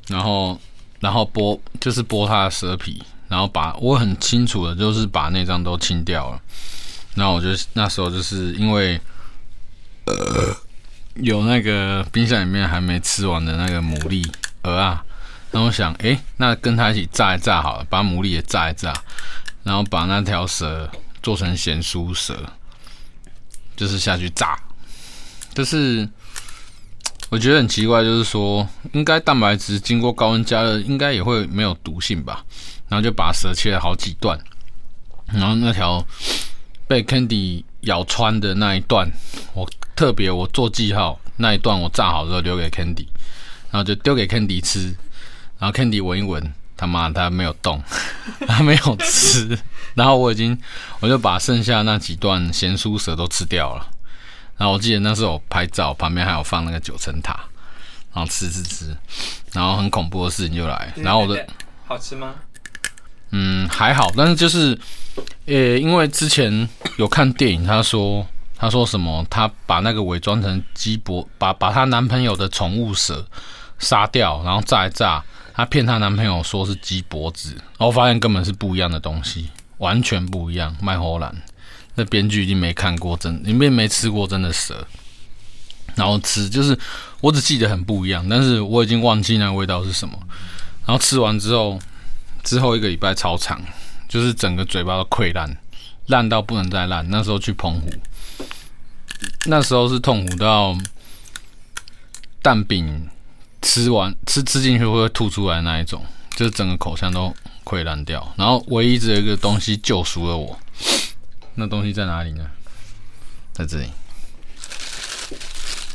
[0.07, 0.59] 然后，
[0.99, 6.41] 然后剥，就是剥它的蛇皮，然后把我很清楚的，就是把那张都清掉了。
[7.15, 8.99] 然后我就那时候就是因为，
[10.05, 10.55] 呃，
[11.15, 14.25] 有那个冰箱里面还没吃完的那个牡蛎
[14.63, 15.03] 鹅啊，
[15.51, 18.93] 然后我想，诶，那跟它一起炸一炸好了，把牡蛎也炸一炸，
[19.63, 20.89] 然后把那条蛇
[21.21, 22.37] 做成咸酥蛇，
[23.75, 24.57] 就是下去炸，
[25.53, 26.07] 就是。
[27.29, 32.41] 我觉得很奇怪，就是说，应该蛋白质经过高温加热，应该也会没有毒性吧？
[32.87, 34.39] 然后就把蛇切了好几段，
[35.27, 36.05] 然后那条
[36.87, 39.09] 被 Candy 咬穿的那一段，
[39.53, 43.07] 我特别我做记号，那一段我炸好之后留给 Candy，
[43.71, 44.95] 然后就丢给 Candy 吃，
[45.59, 47.83] 然后 Candy 闻一闻，他妈他没有动，
[48.47, 49.57] 他没有吃，
[49.95, 50.57] 然后我已经
[50.99, 53.87] 我就把剩下那几段咸酥蛇都吃掉了。
[54.57, 57.39] 然后我记得那时候我拍照，旁边还有放那个九层塔，
[58.13, 58.97] 然后吃吃吃，
[59.53, 60.91] 然后很恐怖的事情就来。
[60.95, 61.45] 然后我的
[61.85, 62.33] 好吃吗？
[63.31, 64.77] 嗯，还好，但是就是，
[65.45, 73.25] 呃、因为之前有看电影，他说他说什么，他把那个伪装成鸡脖，把把她男朋友的宠物蛇
[73.79, 81.35] 杀掉，然后炸一炸，他骗她男朋友说是鸡脖子，然后发现根本是不一样的东西，完全不一样，卖荷兰。
[81.95, 84.87] 那编剧已经没看过真，里面没吃过真的蛇，
[85.95, 86.77] 然后吃就是
[87.21, 90.17] 我只记得很不一样，但是我已经忘记那个味道是什么。
[90.85, 91.79] 然后吃完之后，
[92.47, 93.61] 之后一个礼拜超长，
[94.07, 95.57] 就是整个嘴巴都溃烂，
[96.05, 97.05] 烂到不能再烂。
[97.09, 97.91] 那时候去澎湖，
[99.47, 100.73] 那时候是痛苦到
[102.41, 103.09] 蛋饼
[103.61, 106.05] 吃完吃吃进去会吐出来那一种，
[106.37, 108.33] 就是整个口腔都溃烂掉。
[108.37, 110.57] 然后唯一只有一个东西救赎了我。
[111.55, 112.49] 那东西在哪里呢？
[113.51, 113.91] 在这里。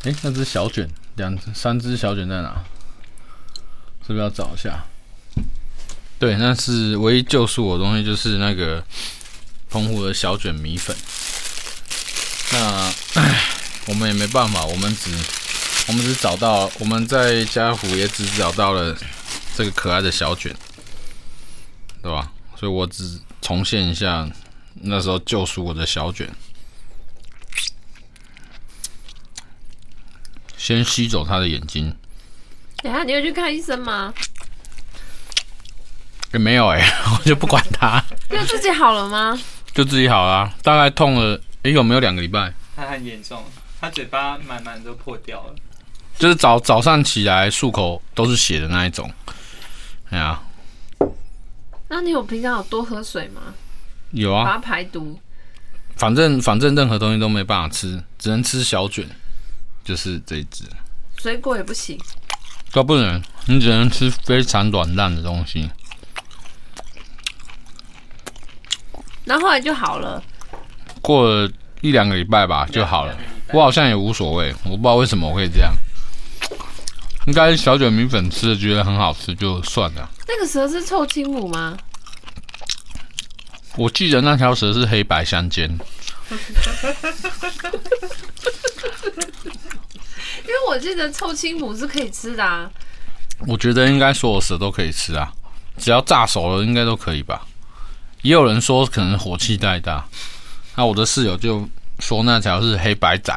[0.02, 0.86] 哎，那只小卷，
[1.16, 2.62] 两、三只小卷在哪？
[4.06, 4.84] 是不是要找一下？
[6.22, 8.80] 对，那是唯一救赎我的东西，就是那个
[9.68, 10.96] 澎湖的小卷米粉。
[12.52, 12.92] 那，
[13.88, 15.10] 我们也没办法，我们只
[15.88, 18.96] 我们只找到我们在家湖也只找到了
[19.56, 20.54] 这个可爱的小卷，
[22.00, 22.30] 对吧？
[22.54, 24.30] 所以我只重现一下。
[24.74, 26.32] 那时候救赎我的小卷，
[30.56, 31.92] 先吸走他的眼睛。
[32.76, 34.14] 等下你要去看医生吗？
[36.32, 38.02] 也没有哎、欸， 我就不管他。
[38.30, 39.38] 就自己好了吗？
[39.72, 42.52] 就自己好了，大概痛了，哎、欸，有没有两个礼拜？
[42.74, 43.42] 他很严重，
[43.80, 45.54] 他嘴巴满满都破掉了。
[46.18, 49.10] 就是早早上起来漱口都是血的那一种。
[50.10, 50.40] 哎呀，
[51.88, 53.40] 那你有平常有多喝水吗？
[54.10, 55.18] 有啊，把它排毒。
[55.96, 59.06] 反正反正任何东西都没办法吃，只能吃小卷，
[59.84, 60.64] 就是这一只。
[61.18, 61.98] 水果也不行，
[62.72, 65.70] 都不能，你只能吃非常软烂的东西。
[69.24, 70.22] 然后后来就好了。
[71.00, 71.50] 过了
[71.80, 73.16] 一两个礼拜吧，就好了。
[73.52, 75.72] 我好像也无所谓，我不知道为什么我会这样。
[77.26, 80.10] 应该小卷米粉吃的觉得很好吃，就算了。
[80.26, 81.76] 那个蛇是臭青母吗？
[83.76, 85.68] 我记得那条蛇是黑白相间。
[90.42, 92.70] 因为我记得臭青母是可以吃的啊。
[93.46, 95.32] 我觉得应该所有蛇都可以吃啊，
[95.78, 97.46] 只要炸熟了应该都可以吧。
[98.22, 100.04] 也有人说可能火气太大，
[100.76, 101.68] 那我的室友就
[101.98, 103.34] 说那条是黑白仔，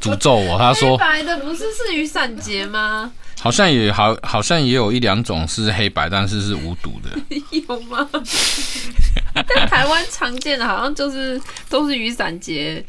[0.00, 0.56] 诅咒我。
[0.58, 3.12] 他说黑白的不是是雨伞节吗？
[3.38, 7.10] 好像也好，好像也有一两种是黑白，但是是无毒的。
[7.68, 8.08] 有吗？
[9.34, 12.82] 但台湾常见的好像就是都是雨伞节。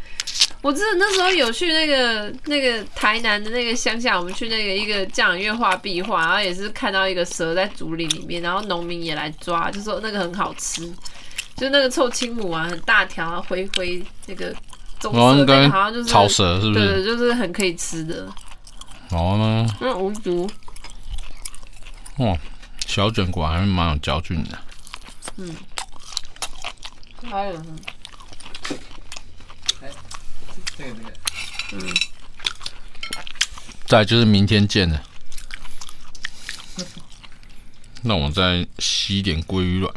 [0.61, 10.81] 我记得那时候有去那个那个台南的那个乡下，我们去那个一个匠人院画壁画，然后也是看到一个蛇在竹林里面，然后农民也来抓，就说那个很好吃，
[11.55, 14.53] 就那个臭青母啊，很大条，灰灰那个
[14.99, 16.79] 棕色的，好像就是草蛇，是不是？
[16.79, 18.27] 对对，就是很可以吃的。
[19.11, 20.49] 哦呢，那，无毒。
[22.17, 22.35] 哇，
[22.85, 24.57] 小卷果还是蛮有嚼劲的。
[25.37, 25.55] 嗯，
[27.29, 27.75] 还有呢。
[30.79, 30.93] 哎，这个
[31.69, 31.93] 这个，嗯。
[33.85, 35.03] 再就是明天见了。
[38.01, 39.93] 那我再吸一点鲑鱼卵。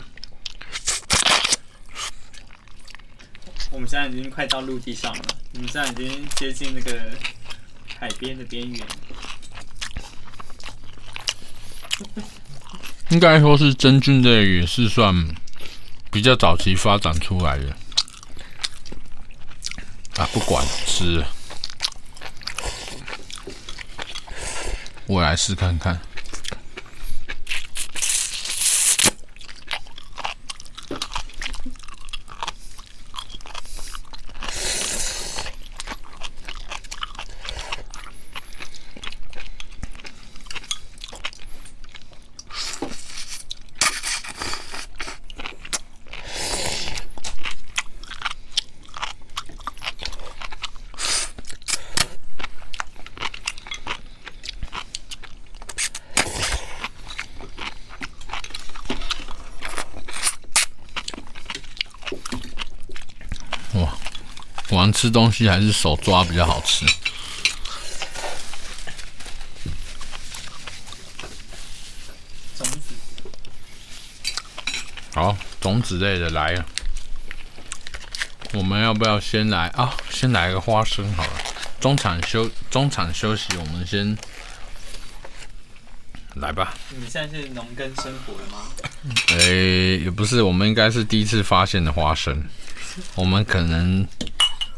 [3.70, 5.24] 我们现在已经快到陆地上了，
[5.54, 6.98] 我们现在已经接近那个。
[7.98, 8.86] 海边的边缘，
[13.10, 15.14] 应该说是真菌类，也是算
[16.10, 17.76] 比较早期发展出来的。
[20.20, 21.24] 啊，不管是，
[25.06, 25.98] 我来试看看。
[64.70, 66.84] 玩吃东西还是手抓比较好吃。
[72.58, 72.80] 种子，
[75.14, 76.66] 好，种子类的来了。
[78.52, 79.96] 我们要不要先来啊？
[80.10, 81.32] 先来个花生好了。
[81.80, 84.14] 中场休中场休息，我们先
[86.34, 86.74] 来吧。
[86.90, 88.58] 你现在是农耕生活了吗？
[89.28, 92.44] 诶、欸，也不是，我们应该是第一次发现的花生。
[93.14, 94.06] 我们可能。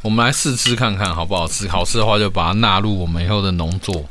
[0.02, 4.08] 我们来试吃看看好不好吃，好吃的话就把它纳入我们以后的农作。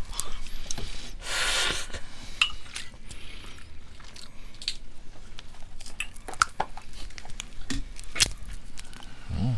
[9.38, 9.54] 嗯，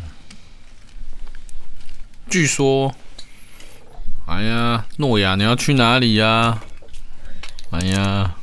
[2.28, 2.92] 据说，
[4.26, 6.60] 哎呀，诺亚你要去哪里呀？
[7.70, 8.34] 哎呀，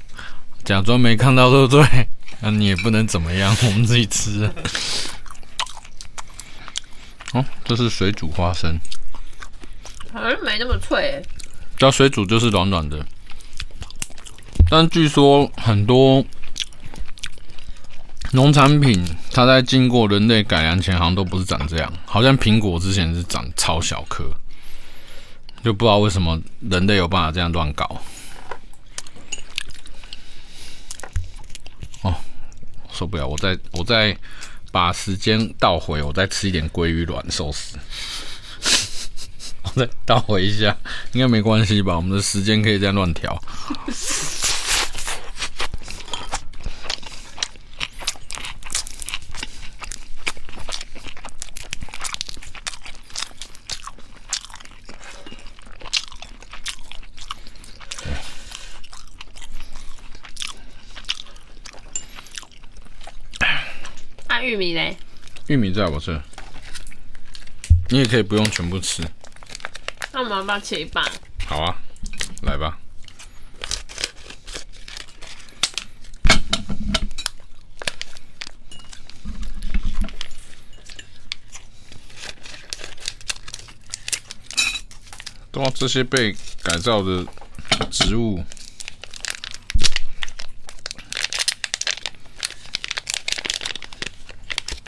[0.64, 2.08] 假装没看到对不对？
[2.39, 4.50] 那你也不能怎么样，我们自己吃。
[7.34, 8.78] 哦，这是水煮花生，
[10.12, 11.24] 好像没那么脆。
[11.78, 13.06] 叫水煮就是软软的，
[14.70, 16.26] 但据说很多
[18.34, 19.02] 农产品
[19.32, 21.94] 它在经过人类改良前，好像都不是长这样。
[22.06, 24.26] 好像苹果之前是长超小颗，
[25.64, 28.02] 就不知道为什么人类有办法这样乱搞。
[32.02, 32.14] 哦，
[32.92, 33.26] 受不了！
[33.26, 34.18] 我在我再。
[34.72, 37.78] 把时间倒回，我再吃一点鲑鱼卵寿司。
[39.64, 40.76] 我再倒回一下，
[41.12, 41.96] 应该没关系吧？
[41.96, 43.40] 我们的时间可以这样乱调。
[64.52, 64.97] 玉米嘞？
[65.47, 66.22] 玉米在我这，
[67.88, 69.02] 你也可以不用全部吃。
[70.12, 71.10] 那我们要不要切一半？
[71.47, 71.78] 好啊，
[72.41, 72.78] 来吧。
[85.54, 87.26] 哇，这些被改造的
[87.89, 88.43] 植物。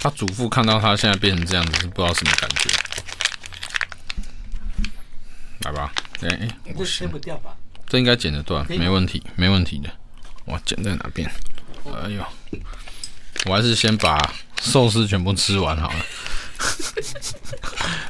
[0.03, 2.69] 他祖父看到他现在变成这样子，是不知道什么感觉。
[5.61, 5.93] 来吧，
[6.23, 7.55] 哎、欸，这切不掉吧？
[7.87, 9.89] 这应该剪得断，没问题，没问题的。
[10.47, 11.31] 哇，剪在哪边？
[11.85, 12.21] 哎呦，
[13.45, 14.19] 我还是先把
[14.61, 16.05] 寿司全部吃完好了，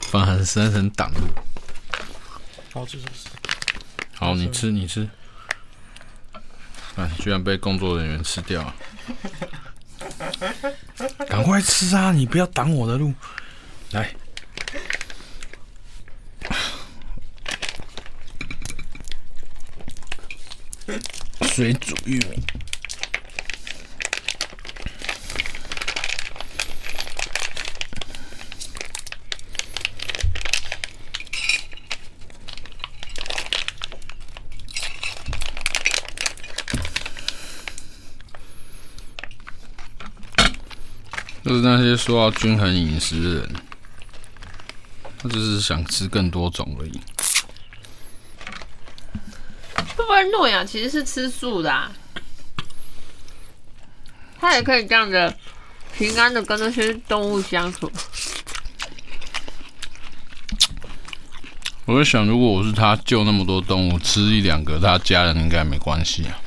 [0.10, 1.28] 不然很深深挡路。
[2.74, 2.98] 好吃，
[4.16, 5.08] 好，你吃，你吃。
[6.96, 8.76] 哎，居然被工作人员吃掉了！
[11.28, 12.12] 赶快吃啊！
[12.12, 13.14] 你不要挡我的路。
[13.91, 14.14] 来，
[21.41, 22.43] 水煮玉米。
[41.44, 43.56] 就是那些说要均衡饮食的人，
[45.18, 47.02] 他只是想吃更多种而已。
[49.96, 51.91] 会不会诺亚其实是吃素的啊？
[54.39, 55.36] 他也可以这样子
[55.98, 57.91] 平安的跟那些动物相处。
[61.86, 66.39] 我在想，如果我是他救那么多动物，吃一两个，他家人应该没关系啊。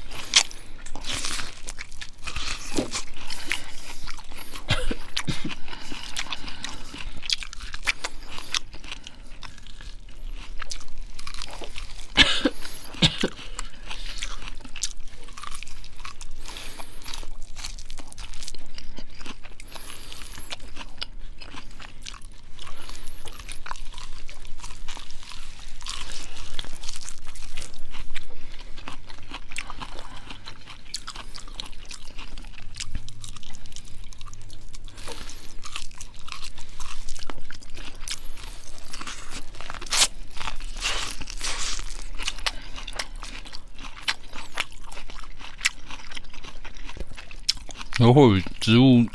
[48.13, 49.07] 或许植物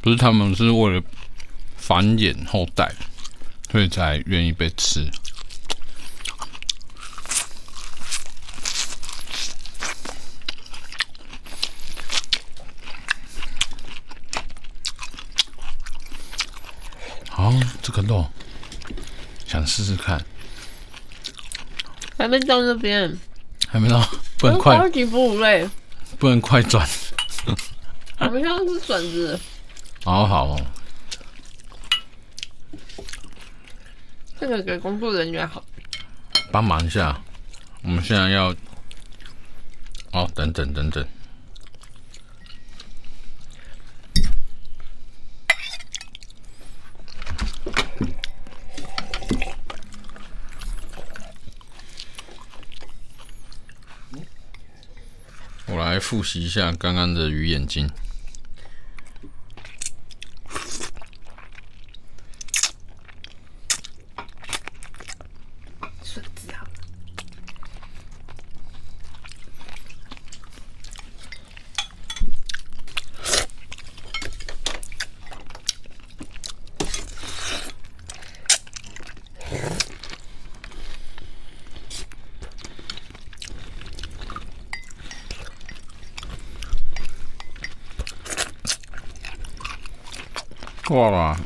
[0.00, 1.02] 不是他们是为了
[1.76, 2.92] 繁衍后代，
[3.70, 5.10] 所以才愿意被吃。
[17.28, 18.28] 好，这个肉
[19.46, 20.22] 想试试看，
[22.18, 23.18] 还没到那边，
[23.66, 24.06] 还没到，
[24.36, 24.78] 不能快，
[26.18, 26.86] 不能快转。
[28.30, 29.40] 我们像是笋子，
[30.04, 30.66] 好好哦。
[34.38, 35.64] 这个给工作人员好，
[36.52, 37.20] 帮忙一下。
[37.82, 38.54] 我们现在要，
[40.12, 41.04] 哦，等等等等。
[55.66, 57.90] 我来复习一下刚刚的鱼眼睛。
[90.90, 91.40] 哇啦！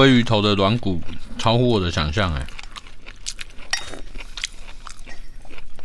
[0.00, 0.98] 鲑鱼头的软骨
[1.38, 2.46] 超乎我的想象哎！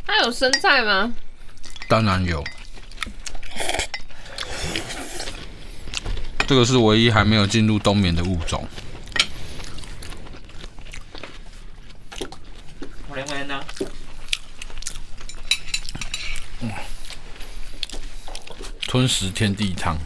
[0.08, 1.14] 它有生菜吗？
[1.90, 2.42] 当然有，
[6.48, 8.66] 这个是唯一还没有进入冬眠的物种。
[18.88, 19.98] 吞食天地汤。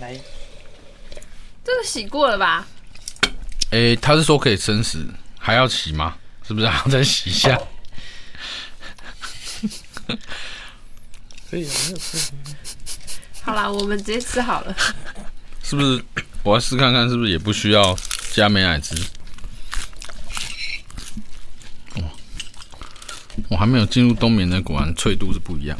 [0.00, 0.18] 来，
[1.64, 2.66] 这个洗过了吧？
[3.70, 5.06] 诶、欸，他是说可以生食，
[5.38, 6.16] 还要洗吗？
[6.46, 7.56] 是不是 还要再洗一下？
[11.48, 12.32] 可以啊，没有事。
[13.42, 14.76] 好啦，我们直接吃好了。
[15.62, 16.04] 是不是？
[16.42, 17.96] 我要试看看，是不是也不需要
[18.32, 18.94] 加美乃滋？
[21.94, 22.10] 哦，
[23.48, 25.78] 我还没有进入冬眠呢，果然脆度是不一样。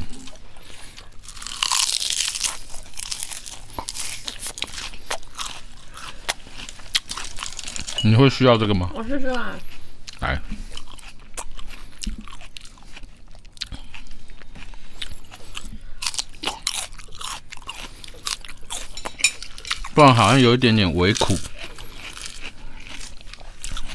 [8.06, 8.90] 你会需要这个吗？
[8.94, 9.56] 我试试啊。
[10.20, 10.38] 来，
[19.94, 21.34] 不然好像有一点点微苦，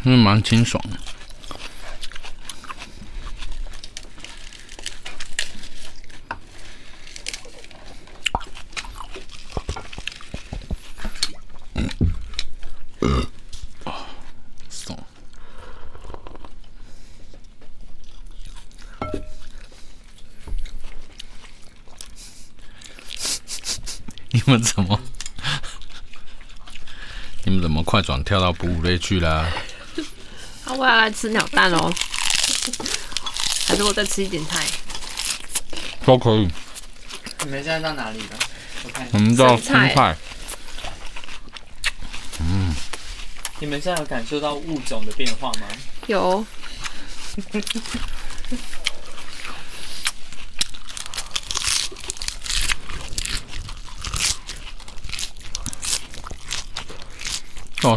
[0.04, 0.98] 因为蛮清爽的。
[24.32, 25.00] 你们怎么？
[27.44, 29.38] 你们怎么快转跳到哺乳类去了？
[30.66, 31.92] 啊，我要来吃鸟蛋哦！
[33.68, 34.64] 还是我再吃一点菜？
[36.06, 36.48] 都可以。
[37.44, 38.38] 你们现在到哪里了？
[38.84, 39.18] 我看一下。
[39.18, 40.18] 我们到青生菜菜。
[42.42, 42.72] 嗯，
[43.58, 45.66] 你们现在有感受到物种的变化吗？
[46.06, 46.46] 有。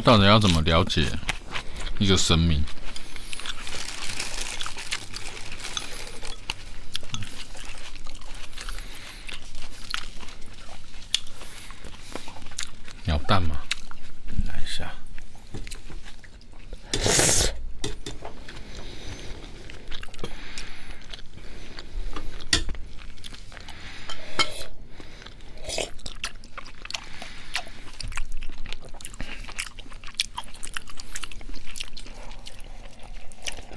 [0.01, 1.07] 到底要怎么了解
[1.99, 2.63] 一个生命？
[13.05, 13.63] 鸟蛋吗？
[14.47, 14.93] 来一下。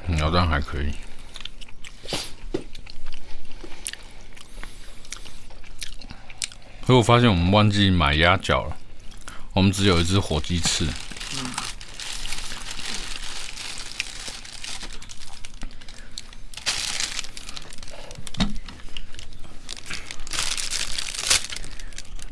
[0.08, 0.94] 鸟蛋还可以，
[6.86, 8.78] 可我发现我们忘记买鸭脚了，
[9.54, 10.88] 我们只有一只火鸡翅。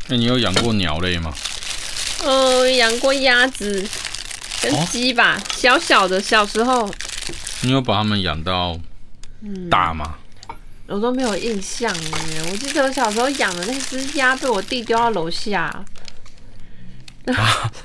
[0.08, 1.34] 那、你有养过鸟类吗？
[2.22, 3.90] 呃，养过鸭子
[4.62, 6.94] 跟鸡吧，小小的，小时候。
[7.62, 8.80] 你有把它们养到
[9.72, 10.18] 大吗？
[10.88, 12.12] 我都没有印象耶。
[12.52, 15.84] 我记得我小时候养的那只鸭被我弟丢到楼下，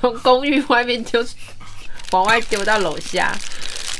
[0.00, 1.24] 从公寓外面丢，
[2.12, 3.36] 往外丢到楼下，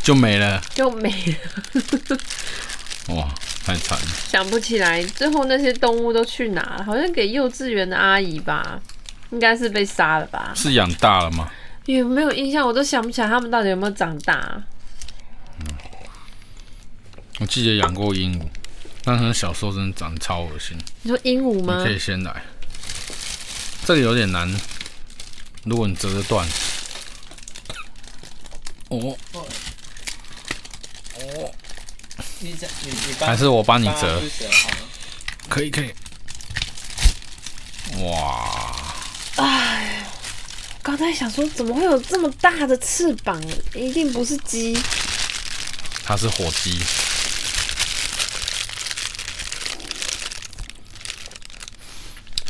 [0.03, 2.19] 就没了，就没了。
[3.15, 3.29] 哇，
[3.65, 4.07] 太惨了！
[4.29, 6.85] 想不起来最后那些动物都去哪了？
[6.85, 8.79] 好像给幼稚园的阿姨吧，
[9.31, 10.53] 应该是被杀了吧？
[10.55, 11.51] 是养大了吗？
[11.87, 14.63] 也没有印象，我都想不起来他们到底有没有长大。
[17.41, 18.43] 我记得养过鹦鹉，
[19.09, 20.77] 但是小时候真的长得超恶心。
[21.01, 21.79] 你说鹦鹉吗？
[21.79, 22.43] 你可以先来，
[23.87, 24.55] 这里有点难。
[25.65, 26.47] 如果你折得断，
[28.89, 29.17] 哦
[31.15, 31.51] 哦，
[32.41, 34.23] 你这你你帮还是我帮你折
[35.49, 35.91] 可以可以。
[38.03, 38.85] 哇，
[39.37, 40.05] 哎，
[40.83, 43.43] 刚才想说怎么会有这么大的翅膀？
[43.75, 44.79] 一定不是鸡。
[46.05, 46.79] 它是火鸡。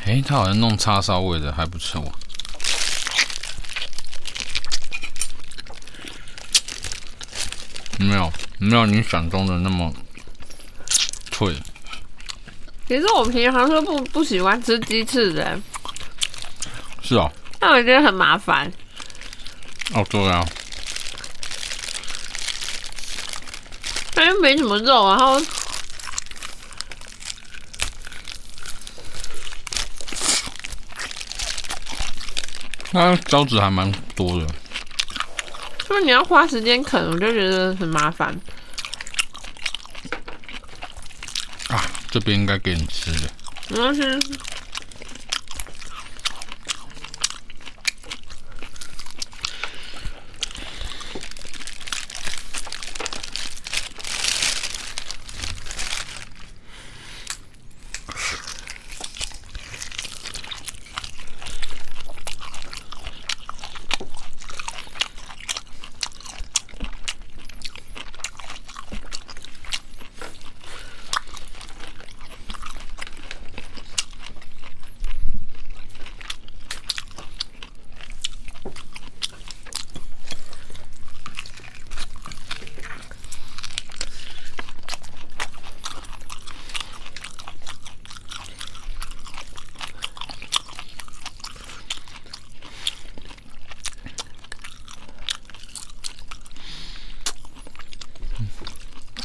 [0.08, 2.02] 诶，他好像弄叉烧味的还不错。
[7.98, 9.92] 没有，没有你想中的那么
[11.30, 11.54] 脆。
[12.86, 15.60] 其实我平常是不不喜欢吃鸡翅的。
[17.02, 17.30] 是哦。
[17.58, 18.72] 但我觉得很麻烦。
[19.92, 20.42] 哦，对啊。
[24.12, 25.38] 它又没什么肉，然后。
[32.90, 34.46] 它胶质还蛮多的，
[35.86, 38.28] 就是你要花时间啃，我就觉得很麻烦。
[41.68, 43.30] 啊，这边应该给你吃的。
[43.68, 44.02] 没关系。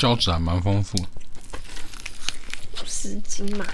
[0.04, 0.98] 胶质还蛮丰富，
[2.86, 3.66] 十斤嘛。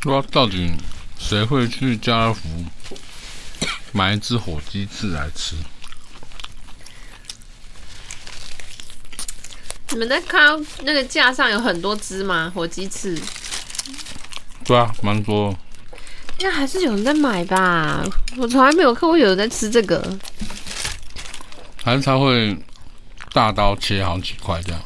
[0.00, 0.74] 不知道到底
[1.18, 2.48] 谁会去家乐福
[3.92, 5.54] 买一只火鸡翅来吃？
[9.96, 12.52] 你们在看那个架上有很多只吗？
[12.54, 13.18] 火鸡翅？
[14.62, 15.48] 对啊，蛮多。
[16.38, 18.04] 应该还是有人在买吧？
[18.36, 20.06] 我从来没有看过有人在吃这个。
[21.82, 22.54] 还是他会
[23.32, 24.82] 大刀切好几块这样？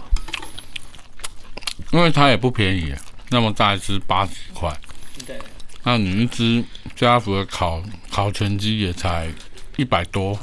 [1.91, 2.95] 因为它也不便宜，
[3.31, 4.73] 那么大一只八十块。
[5.27, 5.37] 对，
[5.83, 6.63] 那你一只
[6.95, 7.83] 家福的烤
[8.13, 9.29] 烤全鸡也才
[9.77, 10.39] 一百多，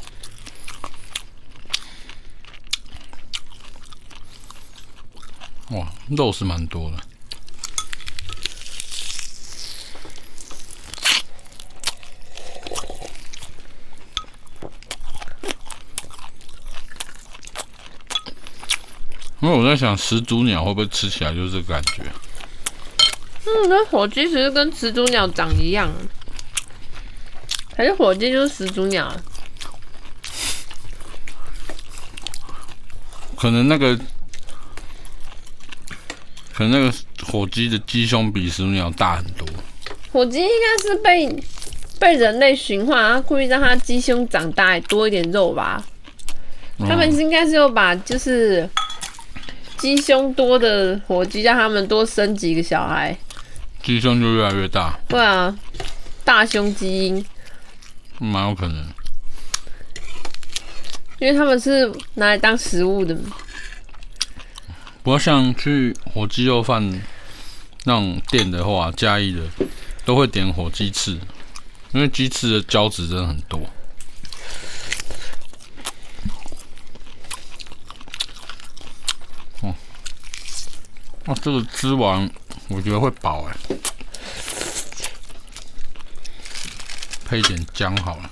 [5.72, 6.97] 哇，肉是蛮多的。
[19.39, 22.03] 因为我在想，始祖鸟会不会吃起来就是这个感觉？
[23.45, 25.89] 嗯，那火鸡其实跟始祖鸟长一样，
[27.76, 29.15] 还是火鸡就是始祖鸟？
[33.38, 33.97] 可能那个，
[36.57, 36.91] 可能那个
[37.23, 39.47] 火鸡的鸡胸比始祖鸟大很多。
[40.11, 41.43] 火鸡应该是被
[41.99, 45.85] 被人类驯化，故意让它鸡胸长大，多一点肉吧？
[46.79, 48.67] 他们应该是有把就是
[49.77, 53.15] 鸡胸多的火鸡，让他们多生几个小孩。
[53.83, 55.55] 鸡胸就越来越大，对啊，
[56.23, 57.23] 大胸基因，
[58.17, 58.83] 蛮有可能，
[61.19, 61.85] 因为他们是
[62.15, 63.15] 拿来当食物的。
[65.07, 66.83] 不过像去火鸡肉饭
[67.85, 69.41] 那种店的话，嘉义的
[70.03, 71.11] 都会点火鸡翅，
[71.93, 73.57] 因为鸡翅的胶质真的很多。
[79.61, 79.73] 哦，
[81.23, 82.29] 哦，这个吃完。
[82.67, 83.55] 我觉得会饱哎，
[87.23, 88.29] 配一点姜好了。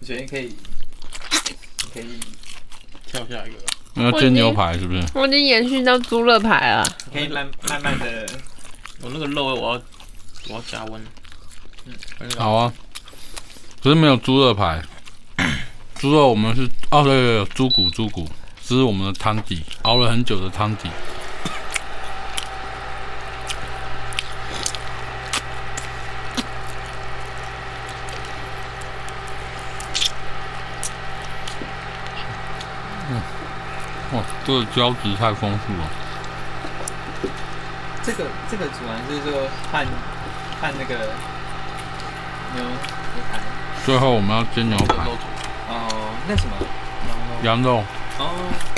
[0.00, 0.56] 我觉得可以，
[1.94, 2.18] 可以
[3.06, 3.75] 跳下一个。
[3.98, 5.02] 那煎牛排是不是？
[5.14, 6.86] 我已经延续到猪肋排了。
[7.12, 8.26] 可以慢慢慢的，
[9.00, 9.82] 我那个肉我要
[10.48, 11.02] 我要加温。
[11.86, 11.94] 嗯，
[12.38, 12.72] 好啊。
[13.82, 14.82] 可是没有猪肋排，
[15.98, 18.28] 猪肉我们是哦对对对，猪骨猪骨，
[18.62, 20.90] 这是我们的汤底，熬了很久的汤底。
[34.44, 35.88] 这个胶质太丰富了。
[38.02, 39.86] 这个这个主要是说拌
[40.60, 40.94] 拌那个
[42.54, 42.70] 牛牛
[43.32, 43.40] 排。
[43.84, 44.94] 最后我们要煎牛排。
[45.68, 46.56] 哦，那什么？
[47.42, 47.82] 羊肉。
[48.18, 48.75] 哦。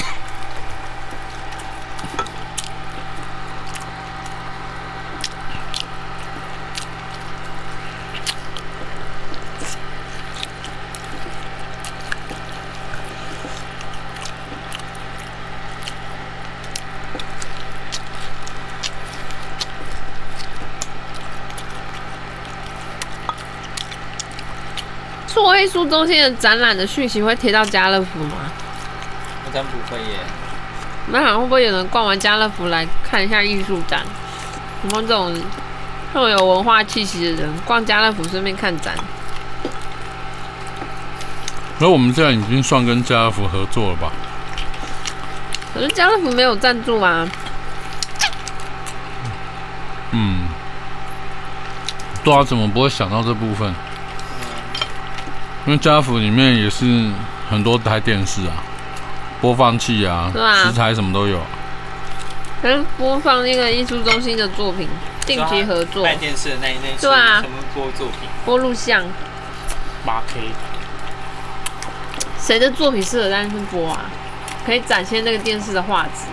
[25.89, 28.51] 中心的展览的讯息会贴到家乐福吗？
[29.45, 30.19] 好像不会耶。
[31.11, 34.03] 那好像会不会有人逛完家乐福来看一下艺术展？
[34.83, 35.35] 什么这种
[36.13, 38.95] 这种有文化气息的人逛家乐福顺便看展？
[41.79, 44.13] 那我们这样已经算跟家乐福合作了吧？
[45.73, 47.27] 可是家乐福没有赞助啊。
[50.11, 50.49] 嗯，
[52.25, 53.75] 对啊，怎么不会想到这部分？
[55.69, 57.11] 因为家乐福里面也是
[57.51, 58.65] 很多台电视啊，
[59.39, 61.39] 播放器啊，啊食材什么都有。
[62.63, 64.89] 嗯，播放那个艺术中心的作品，
[65.27, 66.03] 定期合作。
[66.03, 68.31] 卖电视的那一那对啊，什么播作品？
[68.47, 69.05] 播录像。
[70.07, 70.41] 八 K。
[72.41, 74.07] 谁的作品适合在那边播啊？
[74.65, 76.31] 可以展现那个电视的画质。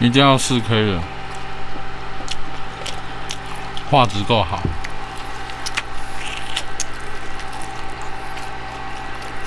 [0.00, 0.98] 一定要四 K 的，
[3.88, 4.60] 画质够好。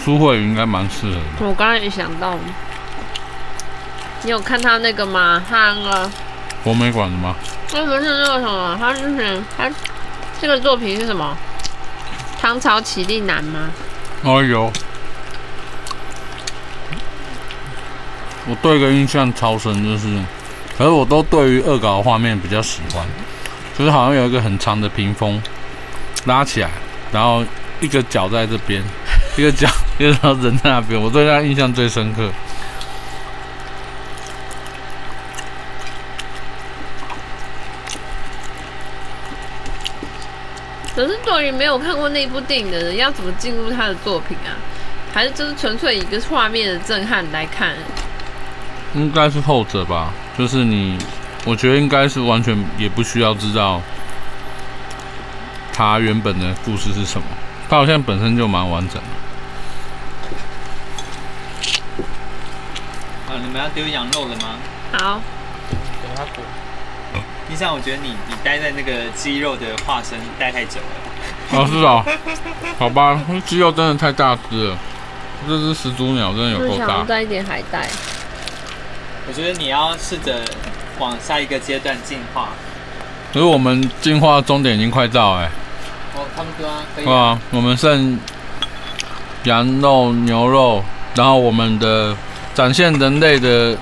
[0.06, 1.47] 苏慧应该蛮适合的。
[1.47, 2.38] 我刚刚也想到
[4.22, 5.43] 你有看他那个吗？
[5.49, 6.12] 他那个
[6.64, 7.36] 博美馆的吗？
[7.72, 9.68] 他不是那个什么他就是他
[10.39, 11.36] 这个作品是什么？
[12.39, 13.62] 唐朝起立难吗？
[14.22, 14.72] 哦有。
[18.47, 20.22] 我对个印象超深就是
[20.78, 23.03] 可是我都对于恶搞的画面比较喜欢。
[23.76, 25.41] 就是好像有一个很长的屏风
[26.26, 26.70] 拉起来
[27.12, 27.43] 然后
[27.82, 28.84] 一个脚在这边
[29.38, 30.09] 一个脚，一个
[30.41, 32.29] 人在那边，我对他印象最深刻。
[40.95, 44.55] 可是对于没有看过那部电影的人，要怎么进入他的作品啊？
[45.13, 47.75] 还是就是纯粹以一个画面的震撼来看？
[48.93, 50.13] 应该是后者吧。
[50.38, 50.97] 就是你，
[51.43, 53.81] 我觉得应该是完全也不需要知道
[55.73, 57.27] 他原本的故事是什么。
[57.69, 59.24] 他好像本身就蛮完整的。
[63.45, 64.57] 你们要丢羊肉了吗？
[64.93, 65.21] 好。
[66.01, 66.43] 等他滚。
[67.47, 70.87] 你想，我觉得你你待在那个鸡肉的化身待太久了。
[71.51, 72.03] 哦，是啊，
[72.79, 74.77] 好吧，鸡肉真的太大只了，
[75.47, 76.87] 这只始祖鸟真的有够大。
[76.87, 77.87] 想带一点海带。
[79.27, 80.41] 我觉得你要试着
[80.97, 82.49] 往下一个阶段进化。
[83.31, 85.51] 可是我们进化终点已经快到哎、欸。
[86.15, 87.07] 哦，差不多啊，可以。
[87.07, 88.19] 啊，我们剩
[89.43, 90.83] 羊肉、牛肉，
[91.13, 92.15] 然后我们的
[92.56, 93.78] 展现人类的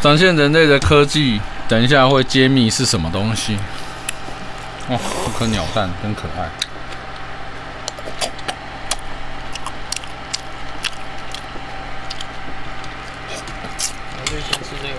[0.00, 1.38] 展现人类的科技。
[1.68, 3.58] 等一下会揭秘是什么东西。
[4.88, 6.48] 哦，这颗鸟蛋真可爱。
[14.16, 14.94] 我最先吃这个。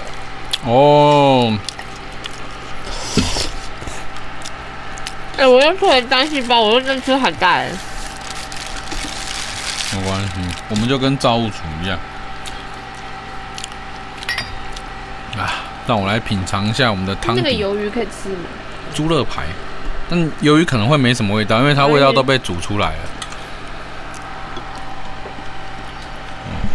[0.70, 1.58] 哦。
[5.38, 7.70] 哎、欸，我又出来单细胞，我又在吃海带。
[9.94, 10.32] 没关系，
[10.68, 11.98] 我们就跟造物主一样。
[15.38, 15.64] 啊。
[15.88, 17.36] 让我来品尝一下我们的汤。
[17.36, 18.50] 那个鱿鱼可以吃吗？
[18.94, 19.46] 猪肋排，
[20.10, 23.00] 但鱿鱼可能会没什么味道，因为它味道都被煮出来了。
[26.46, 26.70] 嗯，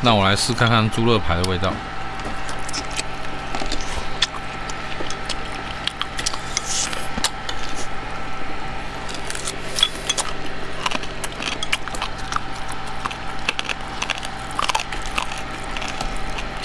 [0.00, 1.72] 那我来试看看猪肋排的味道。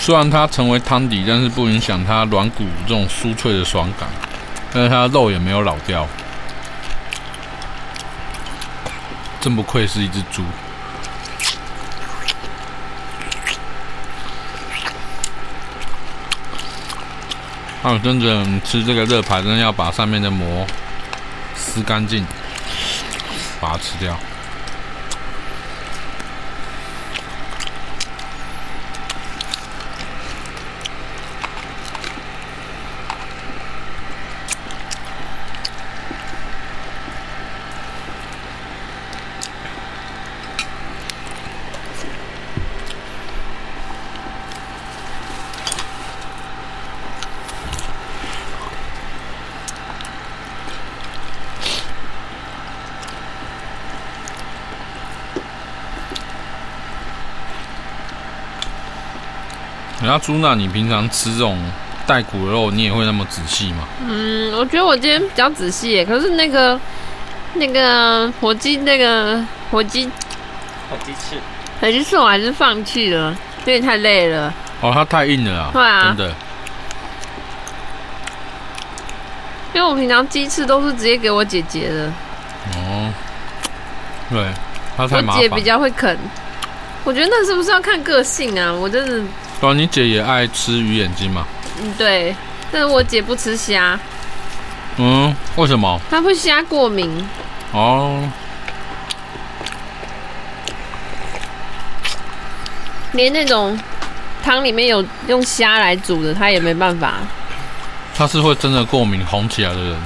[0.09, 4.09] 虽然它成为汤底，但是不影响它软骨这种酥脆的爽感，
[4.73, 6.07] 但是它的肉也没有老掉，
[9.39, 10.43] 真不愧是一只猪。
[17.83, 20.65] 啊，真的，你吃这个热排，真的要把上面的膜
[21.55, 22.25] 撕干净，
[23.61, 24.17] 把它吃掉。
[60.11, 61.55] 那朱娜，你平常吃这种
[62.07, 63.87] 带骨的肉，你也会那么仔细吗？
[64.03, 66.03] 嗯，我觉得我今天比较仔细耶。
[66.03, 66.79] 可是那个
[67.53, 69.39] 那个火鸡，那个
[69.69, 70.07] 火鸡
[70.89, 71.37] 火鸡翅，
[71.79, 73.37] 火鸡翅我还是放弃了，
[73.67, 74.51] 因为太累了。
[74.81, 75.69] 哦，它太硬了啊！
[75.71, 76.35] 对啊，真的。
[79.75, 82.11] 因为我平常鸡翅都是直接给我姐姐的。
[82.75, 83.13] 哦，
[84.31, 84.43] 对，
[84.97, 85.43] 它太麻烦。
[85.43, 86.17] 我姐比较会啃。
[87.03, 88.73] 我觉得那是不是要看个性啊？
[88.73, 89.23] 我真的。
[89.61, 91.45] 哦，你姐也爱吃鱼眼睛吗？
[91.81, 92.35] 嗯，对，
[92.71, 93.99] 但是我姐不吃虾。
[94.97, 95.99] 嗯，为什么？
[96.09, 97.27] 她会虾过敏。
[97.71, 98.29] 哦。
[103.13, 103.77] 连那种
[104.43, 107.15] 汤里面有用虾来煮的，她也没办法。
[108.15, 109.97] 她是会真的过敏红起来的人，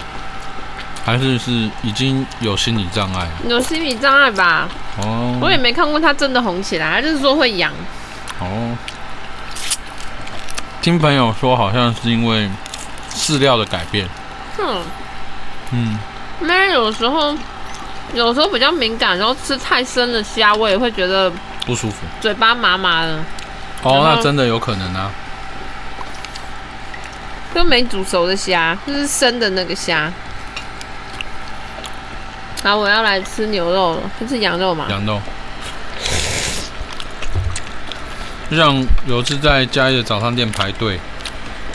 [1.06, 3.28] 还是是已经有心理障碍？
[3.48, 4.68] 有心理障碍吧。
[4.98, 5.38] 哦。
[5.42, 7.72] 我也没看过她真的红起来，她就是说会痒。
[8.40, 8.76] 哦。
[10.84, 12.50] 听朋友说，好像是因为
[13.10, 14.06] 饲料的改变。
[14.60, 14.84] 嗯，
[15.72, 15.98] 嗯，
[16.42, 17.34] 那有时候，
[18.14, 21.32] 有时候比较敏感，然后吃太生的虾，我也会觉得
[21.66, 23.18] 不舒服，嘴巴麻麻的。
[23.84, 25.10] 哦，那真的有可能啊。
[27.56, 30.12] 就没煮熟的虾，就是生的那个虾。
[32.62, 34.88] 好，我要来吃牛肉了，这是羊肉嘛？
[34.90, 35.22] 羊肉。
[38.54, 41.00] 就像有一次在嘉义的早餐店排队，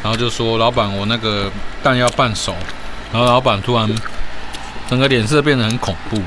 [0.01, 1.51] 然后就说老板，我那个
[1.83, 2.55] 蛋要半熟，
[3.13, 3.91] 然后老板突然
[4.89, 6.23] 整个脸色变得很恐怖，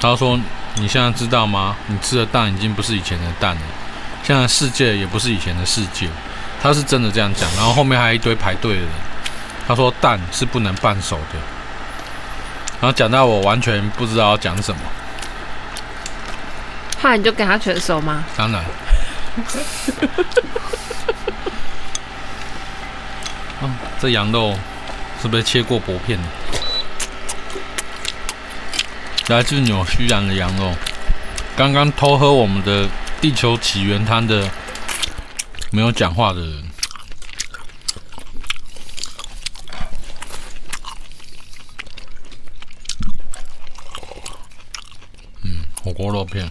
[0.00, 0.38] 他说
[0.78, 1.74] ：“你现在知道吗？
[1.88, 3.62] 你吃的蛋已经不是以前的蛋了，
[4.22, 6.08] 现在世界也不是以前的世界。
[6.62, 8.88] 他是真的这样讲，然后后面还有一堆排队的人。
[9.66, 11.40] 他说蛋是不能半熟的，
[12.80, 14.80] 然后讲到我完全不知道要讲什么。
[17.02, 18.24] 怕你就给他全熟吗？
[18.36, 18.64] 当然。
[23.60, 23.70] 哦，
[24.00, 24.56] 这羊肉
[25.20, 26.24] 是不是切过薄片的？
[29.28, 30.72] 来自纽西兰的羊肉。
[31.56, 32.88] 刚刚偷喝我们的
[33.20, 34.48] 地球起源汤的
[35.70, 36.70] 没有讲话的人，
[45.42, 46.48] 嗯，火锅肉片。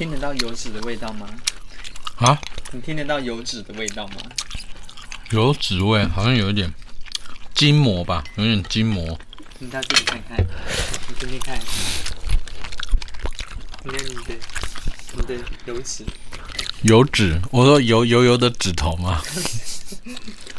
[0.00, 1.28] 听得到油脂的味道吗？
[2.20, 2.40] 啊？
[2.72, 4.16] 你听得到油脂的味道吗？
[5.28, 6.72] 油脂味好像有一点
[7.54, 9.18] 筋膜吧，有点筋膜。
[9.58, 10.38] 你到这里看看，
[11.06, 11.60] 你听听看，
[13.84, 14.34] 你看你的
[15.16, 15.34] 你的
[15.66, 16.06] 油脂。
[16.80, 17.38] 油脂？
[17.50, 19.20] 我说油油油的指头吗？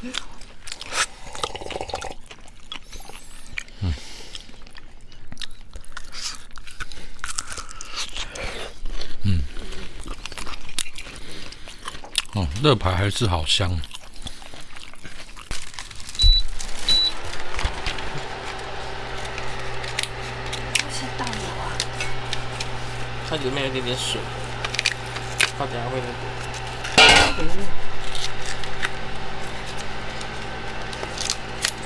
[12.61, 13.69] 乐牌还是好香，
[20.89, 21.73] 是大油啊！
[23.27, 24.21] 它里面有点点水，
[25.57, 26.13] 怕等下会那个。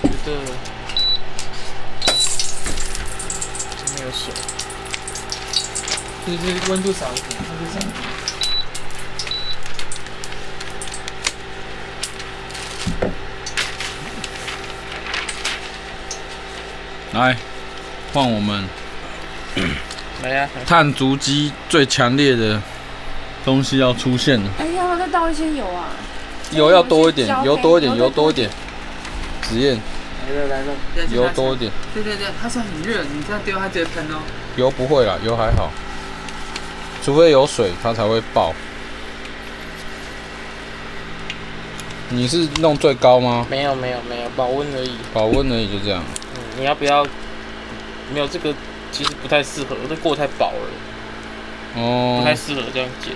[0.03, 0.27] 觉得
[3.77, 4.33] 这边有水，
[6.27, 8.14] 就是温度少一点，温度少一点。
[17.15, 17.35] 来，
[18.13, 18.63] 换我们。
[20.21, 20.49] 来呀！
[20.65, 22.61] 碳足迹最强烈的
[23.45, 24.49] 东西要出现了。
[24.59, 25.87] 哎呀，再倒一些油啊！
[26.51, 28.49] 油要多一点，油多一点，油多一点。
[29.43, 29.79] 实验。
[30.27, 30.73] 来了来了，
[31.09, 31.71] 油多一点。
[31.93, 34.19] 对对对，它是很热，你这样丢它直接喷哦。
[34.57, 35.71] 油不会啦，油还好，
[37.03, 38.53] 除非有水它才会爆。
[42.09, 43.45] 你是弄最高吗？
[43.49, 44.97] 没有没有没有，保温而已。
[45.13, 46.03] 保温而已，就这样。
[46.57, 47.05] 你要不要？
[48.13, 48.53] 没有这个，
[48.91, 51.81] 其实不太适合，这过太薄了。
[51.81, 52.19] 哦。
[52.19, 53.13] 不太适合这样剪。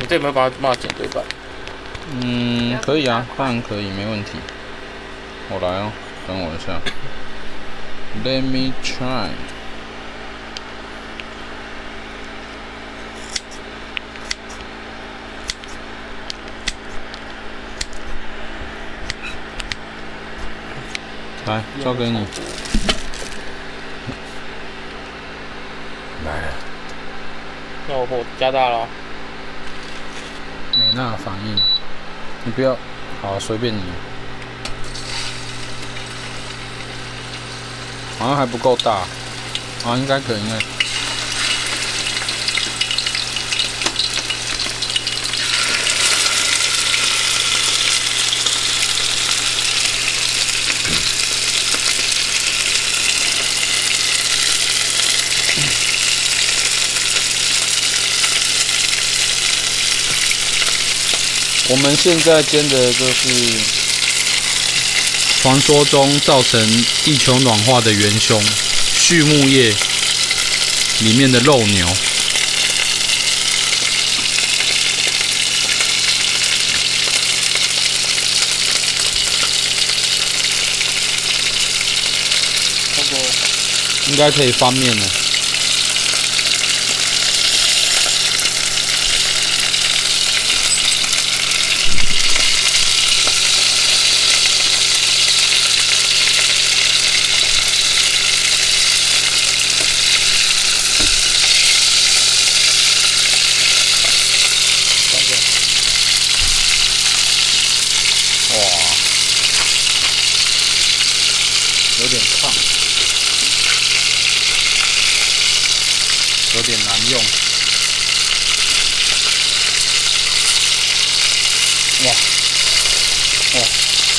[0.00, 1.22] 你这有没有办法帮我剪对半？
[2.20, 4.32] 嗯，可以啊，当然可以，没问题。
[5.50, 5.92] 我来哦，
[6.26, 6.80] 等我一下。
[8.24, 9.30] Let me try。
[21.46, 22.26] 来，交给你。
[26.24, 26.54] 来了。
[27.86, 28.88] 那我火加大了。
[30.78, 31.54] 没那反应。
[32.44, 32.76] 你不要，
[33.20, 33.82] 好，随便你。
[38.18, 38.92] 好像还不够大。
[39.84, 40.83] 啊，应该可以，应该。
[61.66, 63.28] 我们现在煎的就是
[65.40, 68.42] 传说中造成地球暖化的元凶——
[69.00, 69.74] 畜牧业
[71.00, 71.88] 里面的肉牛。
[84.08, 85.24] 应该可以翻面了。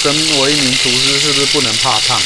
[0.05, 0.13] 身
[0.45, 2.21] 为一名厨师，是不是不能怕烫？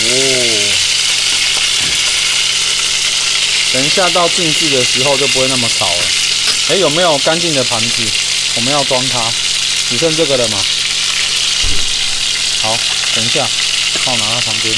[0.00, 0.04] 哦，
[3.74, 6.04] 等一下到静置的时候就不会那么吵了。
[6.70, 8.02] 哎，有没有干净的盘子？
[8.54, 9.30] 我们要装它，
[9.90, 10.58] 只剩这个了吗？
[12.62, 12.78] 好，
[13.14, 13.46] 等一下，
[14.06, 14.74] 帮我拿到旁边。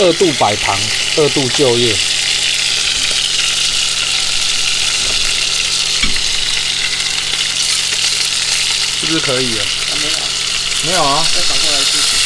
[0.00, 0.76] 二度摆盘，
[1.16, 1.94] 二度就业，
[9.14, 9.62] 是可以啊？
[10.02, 10.18] 没有，
[10.82, 11.24] 没有啊。
[11.32, 12.18] 再反过来试试。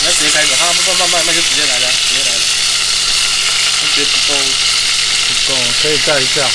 [0.00, 1.78] 你要直接开始，哈，慢慢慢慢就直接来。
[1.78, 2.30] 了，直接来。
[2.32, 2.40] 了。
[3.82, 4.34] 我觉得不够，
[5.28, 6.48] 不够，可以再一下。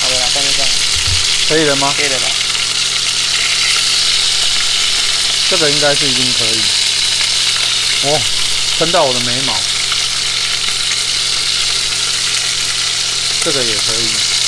[0.00, 0.68] 好了，放在这样。
[1.48, 1.92] 可以了吗？
[1.98, 2.26] 可以了吧。
[5.50, 6.62] 这个应该是已经可以。
[8.04, 8.20] 哦，
[8.78, 9.58] 喷到我的眉毛。
[13.44, 14.44] 这个也可以。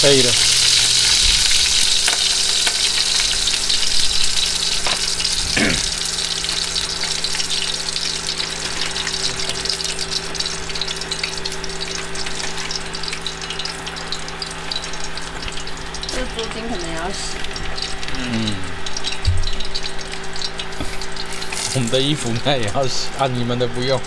[0.00, 0.32] 可以了。
[16.08, 17.36] 这租金可能也要洗。
[18.16, 18.54] 嗯。
[21.74, 21.80] 我
[22.48, 24.00] 们的衣服应该也要洗啊，你们的不用。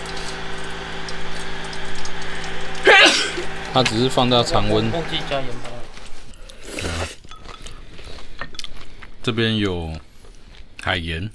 [3.74, 4.92] 它只是放到常温。
[9.24, 9.94] 这边有
[10.82, 11.30] 海盐，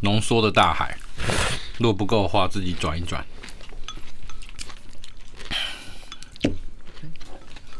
[0.00, 0.96] 浓缩的大海。
[1.78, 3.24] 若不够的话，自己转一转。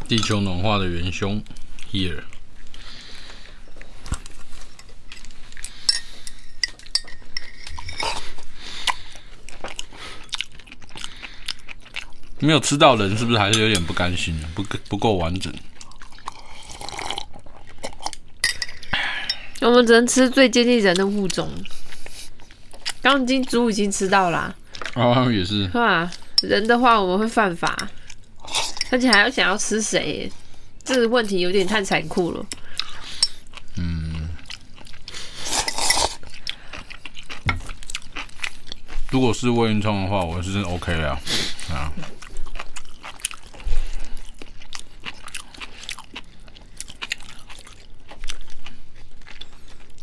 [0.08, 1.40] 地球暖化的元凶
[1.92, 2.24] ，here。
[12.40, 14.38] 没有吃到人，是不是还是有点不甘心？
[14.54, 15.52] 不不够完整。
[19.60, 21.52] 我们只能吃最接近人的物种。
[23.02, 24.54] 已经猪已经吃到啦。
[24.94, 25.64] 啊，也是。
[25.64, 26.10] 是吧？
[26.42, 27.76] 人的话我们会犯法，
[28.90, 30.30] 而且还要想要吃谁？
[30.82, 32.46] 这个问题有点太残酷了。
[33.76, 34.28] 嗯。
[39.10, 41.20] 如果是魏云聪的话，我是真 OK 啊。
[41.70, 41.92] 啊。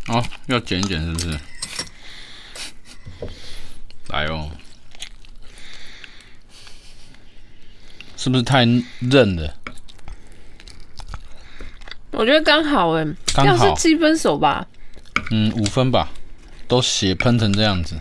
[0.07, 1.39] 好，要剪一剪是不是？
[4.07, 4.49] 来哦，
[8.15, 8.59] 是不是太
[9.01, 9.53] 韧了？
[12.11, 14.65] 我觉得刚好哎，刚好是七分熟吧？
[15.29, 16.09] 嗯，五分吧，
[16.69, 17.99] 都血喷成这样子。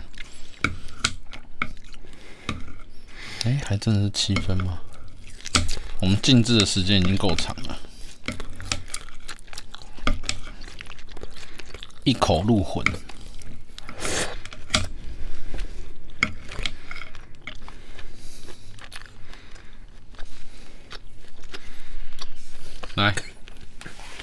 [3.43, 4.79] 哎，还真的是七分吗？
[5.99, 7.77] 我们静置的时间已经够长了。
[12.07, 12.81] 一口入魂，
[22.95, 23.13] 来，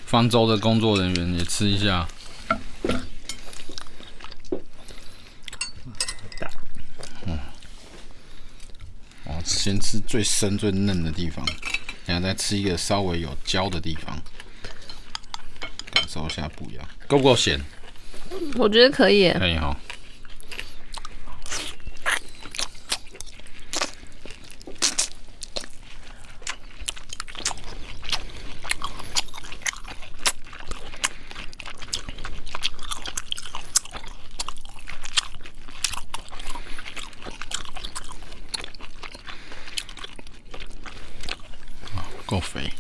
[0.07, 2.09] 方舟的工作人员也吃一下。
[7.27, 7.39] 嗯，
[9.25, 11.45] 哦，先吃最深最嫩的地方，
[12.07, 14.19] 然后再吃一个稍微有胶的地方，
[16.15, 17.61] 感受一下不一样，够不够咸？
[18.57, 19.33] 我觉得可以。
[19.33, 19.77] 可以哈。
[42.25, 42.71] 够肥。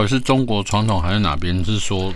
[0.00, 1.62] 到底是中国传统还是哪边？
[1.62, 2.10] 是说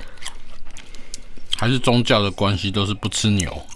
[1.55, 3.67] 还是宗教的关系，都是不吃牛？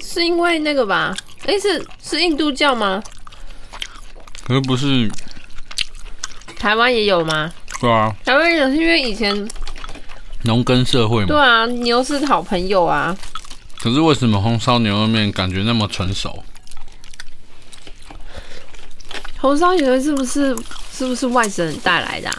[0.00, 1.14] 是因为那个吧？
[1.42, 3.02] 哎、欸，是是印度教吗？
[4.44, 5.10] 可是不是？
[6.58, 7.52] 台湾也有吗？
[7.82, 9.46] 对啊，台湾也有，是因为以前
[10.44, 11.26] 农耕社会嘛。
[11.26, 13.14] 对啊，牛是好朋友啊。
[13.78, 16.42] 可是为什么红烧牛肉面感觉那么纯熟？
[19.36, 20.56] 红烧牛肉是不是
[21.00, 22.36] 是不是外省人带来的啊？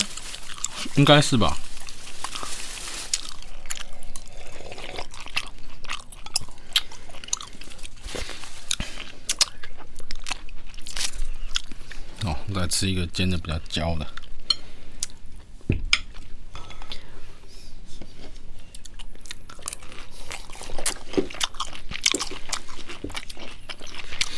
[0.93, 1.57] 应该是吧。
[12.23, 14.07] 哦，再吃一个煎的比较焦的。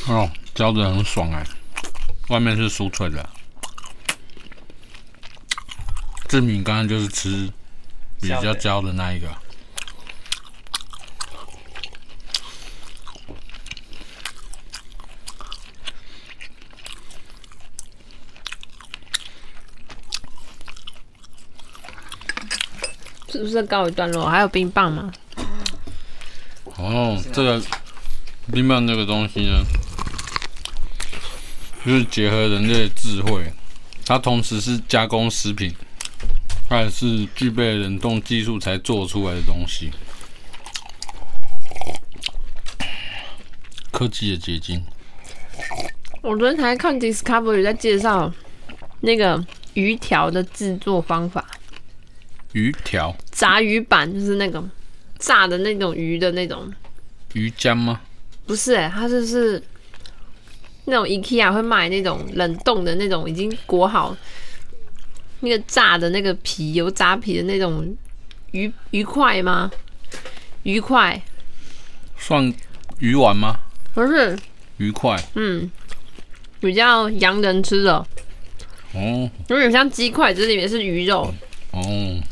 [0.07, 1.45] 哦，焦的很爽哎，
[2.29, 3.29] 外面是酥脆的。
[6.33, 7.47] 志敏刚刚就是吃
[8.19, 9.27] 比较焦的那一个。
[23.29, 24.27] 是不是告一段落？
[24.27, 25.13] 还有冰棒吗？
[26.77, 27.61] 哦，这个
[28.51, 29.63] 冰棒这个东西呢，
[31.85, 33.53] 就是结合人类的智慧，
[34.03, 35.71] 它同时是加工食品，
[36.73, 39.91] 它也是具备冷冻技术才做出来的东西。
[43.91, 44.83] 科技的结晶。
[46.23, 48.33] 我昨天才看 Discovery 在介绍
[49.01, 49.45] 那个
[49.75, 51.45] 鱼条的制作方法。
[52.53, 54.67] 鱼条，炸鱼板就是那个
[55.19, 56.73] 炸的那种鱼的那种
[57.33, 58.01] 鱼浆吗？
[58.47, 59.61] 不是哎、欸，它就是
[60.85, 64.17] 那种 IKEA 会卖那种冷冻的那种已经裹好
[65.43, 67.95] 那个炸的那个皮油炸皮的那种
[68.51, 69.69] 鱼鱼块吗？
[70.63, 71.21] 鱼块
[72.17, 72.53] 算
[72.99, 73.59] 鱼丸吗？
[73.93, 74.39] 不是
[74.77, 75.69] 鱼块，嗯，
[76.61, 77.93] 比较洋人吃的
[78.93, 81.33] 哦，有点像鸡块，这里面是鱼肉
[81.71, 82.23] 哦。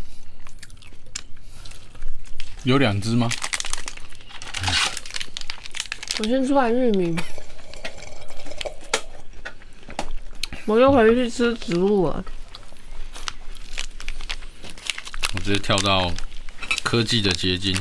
[2.63, 3.29] 有两只吗？
[6.19, 7.15] 我先吃完玉米，
[10.65, 12.23] 我又回去吃植物了。
[15.33, 16.09] 我直接跳到
[16.81, 17.75] 科技的结晶，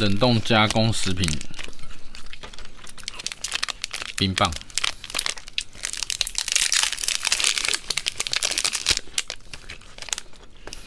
[0.00, 1.28] 冷冻加工食品，
[4.16, 4.50] 冰棒。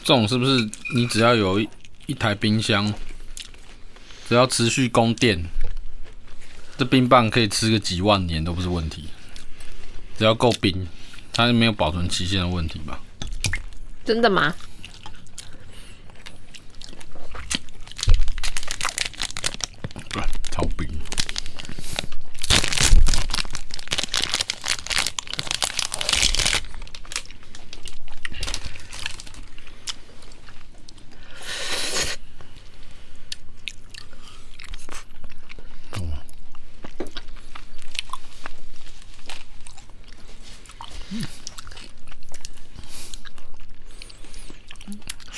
[0.02, 1.68] 这种是不是你只要有一
[2.06, 2.92] 一台冰箱，
[4.28, 5.44] 只要持续供电，
[6.78, 9.08] 这冰棒可以吃个几万年都不是问题。
[10.18, 10.86] 只要够冰，
[11.32, 13.00] 它是没有保存期限的问题吧？
[14.04, 14.54] 真的吗？
[20.10, 20.20] 不，
[20.50, 20.86] 超冰。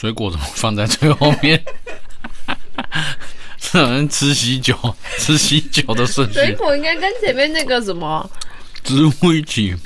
[0.09, 1.63] 水果怎么放在最后面？
[3.61, 4.75] 这好像吃喜酒，
[5.19, 6.33] 吃喜酒的顺序。
[6.33, 8.31] 水果应该跟前面那个什么
[8.83, 9.77] 植物一起。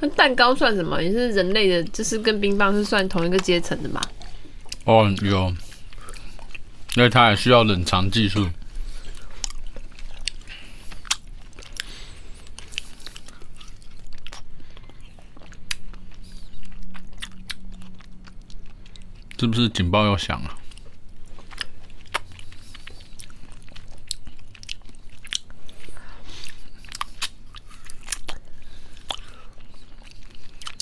[0.00, 1.02] 那蛋糕算什么？
[1.02, 4.00] 也是人类的，就是跟冰棒是算同一个阶层的嘛？
[4.84, 5.54] 哦，有，
[6.94, 8.48] 因为它也需要冷藏技术。
[19.46, 20.58] 是不是警报要响了？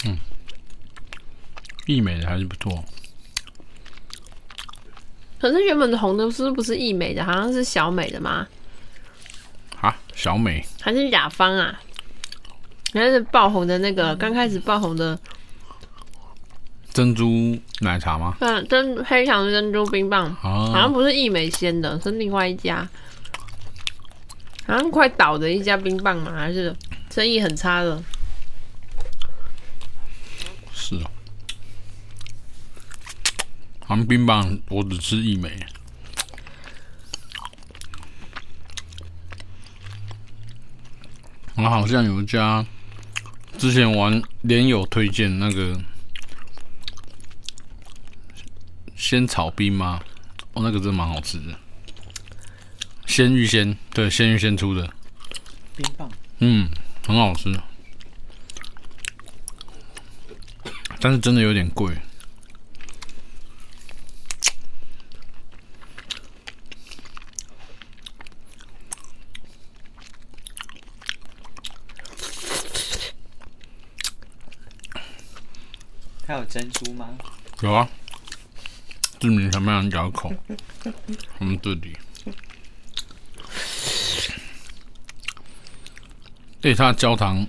[0.06, 0.18] 嗯，
[1.84, 2.82] 易美的还是不错。
[5.38, 7.22] 可是原本的红的是不是易美的？
[7.22, 8.48] 好像是小美的吗？
[9.82, 11.78] 啊，小美还是雅芳啊？
[12.94, 14.16] 还是爆红的那个？
[14.16, 15.20] 刚开始爆红的。
[16.94, 18.36] 珍珠奶茶吗？
[18.38, 22.88] 嗯，珍黑糖珍珠冰棒，啊、好像不是一美鲜的，是另外一家，
[24.64, 26.72] 好像快倒的一家冰棒嘛，还是
[27.10, 28.00] 生意很差的？
[30.72, 31.10] 是哦，
[33.84, 35.50] 韩冰棒我只吃一美，
[41.56, 42.64] 我好像有一家
[43.58, 45.76] 之前玩连友推荐那个。
[49.04, 50.00] 仙草冰吗？
[50.54, 51.54] 哦，那个真的蛮好吃的。
[53.04, 54.90] 鲜芋仙，对，鲜芋仙出的
[55.76, 56.70] 冰棒，嗯，
[57.06, 57.54] 很好吃，
[61.00, 61.94] 但是真的有点贵。
[76.26, 77.10] 还有珍珠吗？
[77.60, 77.86] 有啊，
[79.24, 80.30] 志明想不想咬口？
[81.38, 81.96] 我们这里，
[86.60, 87.46] 对，它的焦糖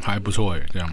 [0.00, 0.88] 还不错哎，这样。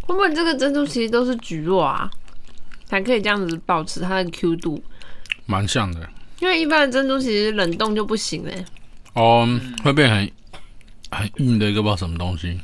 [0.00, 2.10] 会不会这个珍珠其实都是橘肉啊？
[2.86, 4.82] 才可以这样子保持它的 Q 度？
[5.46, 8.64] 蛮像的，因为一般的珍珠其实冷冻就不行嘞。
[9.12, 9.48] 哦，
[9.84, 10.32] 会变很
[11.12, 12.60] 很硬的一个不知道什么东西。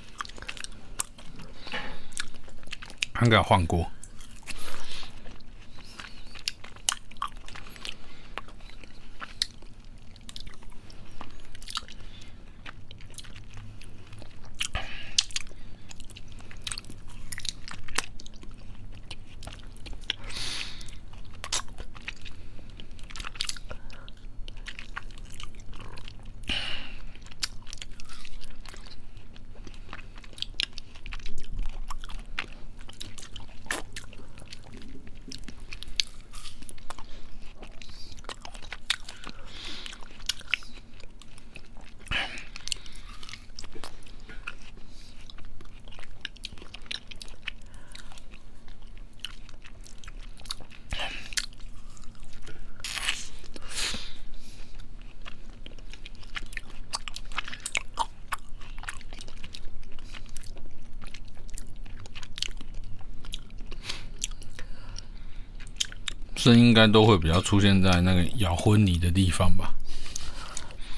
[3.12, 3.88] 还给它换过。
[66.54, 69.74] 应该都会比较出现在那个咬婚礼的地方吧，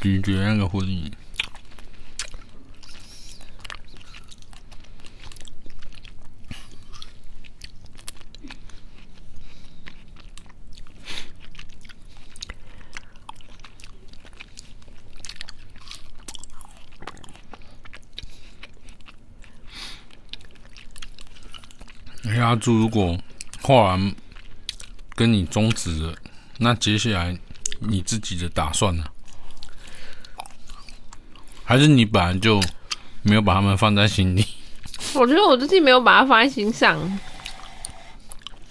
[0.01, 1.12] 咀嚼那个婚礼。
[22.24, 23.18] 哎呀，猪如果
[23.62, 24.14] 画完。
[25.21, 26.15] 跟你终止了，
[26.61, 27.39] 那接下来
[27.81, 29.05] 你自己的打算呢？
[31.63, 32.59] 还是你本来就
[33.21, 34.43] 没有把他们放在心里？
[35.13, 36.99] 我觉得我最近没有把它放在心上。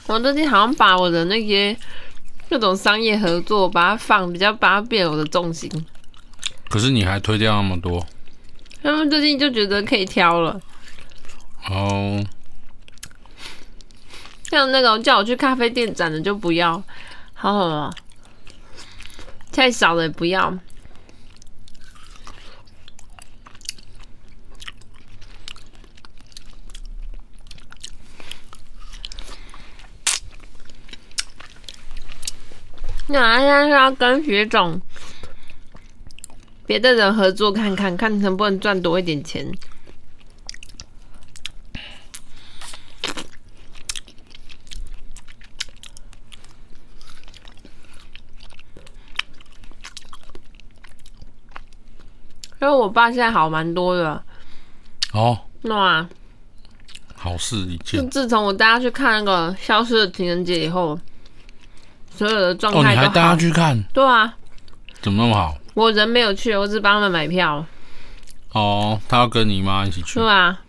[0.07, 1.77] 我最近好像把我的那些
[2.49, 5.69] 各种商业合作，把它放比较，把它变我的重心。
[6.67, 8.03] 可是你还推掉那么多？
[8.81, 10.59] 他们最近就觉得可以挑了。
[11.69, 12.25] 哦。
[14.49, 16.83] 像那种叫我去咖啡店展的就不要，
[17.33, 17.93] 好好了，
[19.51, 20.57] 太少了也不要。
[33.11, 34.79] 那现在是要跟学总
[36.65, 39.51] 别的人合作看看，看能不能赚多一点钱。
[52.79, 54.21] 我爸现在好蛮多的
[55.13, 56.09] 哦，那啊，
[57.15, 58.01] 好事一件。
[58.01, 60.97] 就自从我带他去看那个《消失的情人节》以后，
[62.15, 62.89] 所有的状态都好。
[62.89, 63.83] 哦，你还带他去看？
[63.93, 64.33] 对啊。
[65.01, 65.57] 怎么那么好？
[65.73, 67.65] 我人没有去，我只帮他们买票。
[68.51, 70.19] 哦，他要跟你妈一起去。
[70.19, 70.61] 对啊。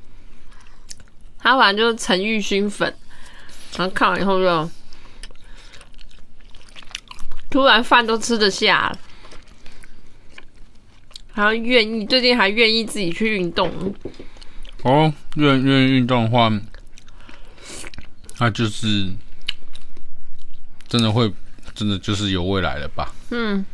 [1.39, 2.95] 他反正就是陈玉勋粉，
[3.77, 4.71] 然后看完以后就
[7.49, 8.99] 突然饭都吃得下了。
[11.33, 13.71] 还愿意，最近还愿意自己去运动。
[14.83, 16.51] 哦，愿愿意运动的话，
[18.39, 19.11] 那就是
[20.89, 21.33] 真的会，
[21.75, 23.13] 真的就是有未来了吧？
[23.31, 23.65] 嗯，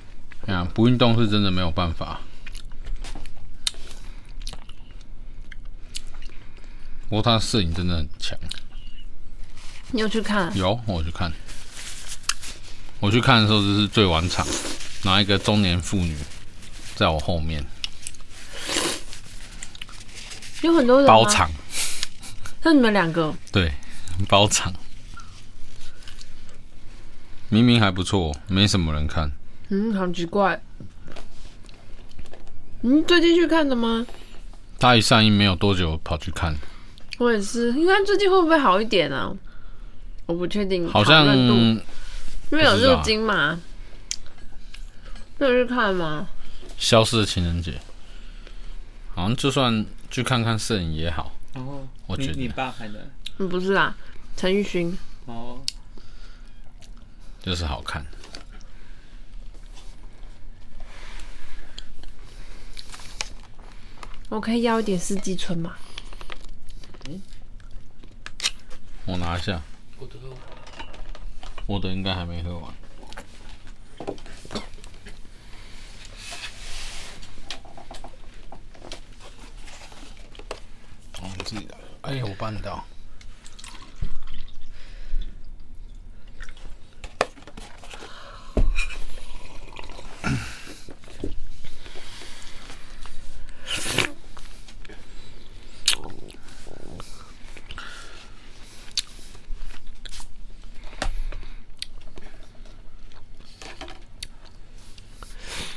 [0.47, 2.21] 啊，不运动是真的没有办法。
[7.09, 8.37] 不过他摄影真的很强。
[9.93, 10.55] 你有去看？
[10.57, 11.33] 有，我去看。
[12.99, 14.45] 我去看的时候就是最晚场，
[15.05, 16.17] 拿一个中年妇女。
[16.97, 17.63] 在我后面，
[20.63, 21.51] 有很多人包场，
[22.63, 23.71] 那你们两个对
[24.27, 24.73] 包场，
[27.51, 29.31] 明明还不错，没什么人看。
[29.69, 30.61] 嗯，好奇怪。
[32.81, 34.07] 嗯最近去看的吗？
[34.79, 36.57] 他一上映没有多久，跑去看。
[37.19, 39.31] 我也是，你看最近会不会好一点啊？
[40.25, 41.83] 我不确定，好像因
[42.51, 43.61] 为有入金嘛。
[45.39, 46.27] 那去看吗？
[46.79, 47.81] 消失的情人节，
[49.15, 51.33] 好像就算去看看摄影也好。
[51.55, 53.11] 哦，我觉得你你爸拍的？
[53.39, 53.97] 嗯，不是啊，
[54.37, 54.97] 陈奕迅。
[55.25, 55.61] 哦，
[57.43, 58.05] 就是好看。
[64.29, 65.77] 我可以要一点四季春吗？
[67.09, 67.23] 嗯，
[69.07, 69.63] 我拿一下。
[69.99, 70.15] 我的，
[71.67, 72.75] 我的应该还没喝完。
[81.37, 81.77] 哦，自己的。
[82.03, 82.85] 哎，我办到。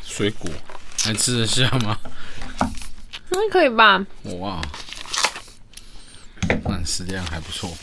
[0.03, 0.51] 水果
[1.01, 1.97] 还吃得下吗？
[3.29, 4.05] 那可以吧。
[4.39, 4.61] 哇，
[6.63, 7.75] 饭食量还不错。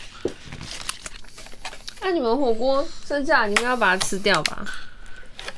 [2.00, 4.64] 那你们火锅剩下，你们要把它吃掉吧？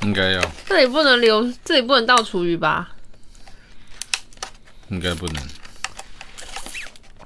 [0.02, 0.40] 应该要。
[0.66, 2.90] 这里不能留，这里不能倒厨余吧？
[4.88, 5.48] 应该不能。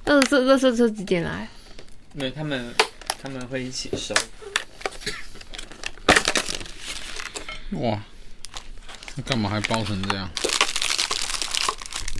[0.05, 1.49] 那这这这这几点来？
[2.13, 2.75] 没有，他们
[3.23, 4.15] 他们会一起收。
[7.79, 8.01] 哇。
[9.15, 10.29] 那干嘛还包成这样？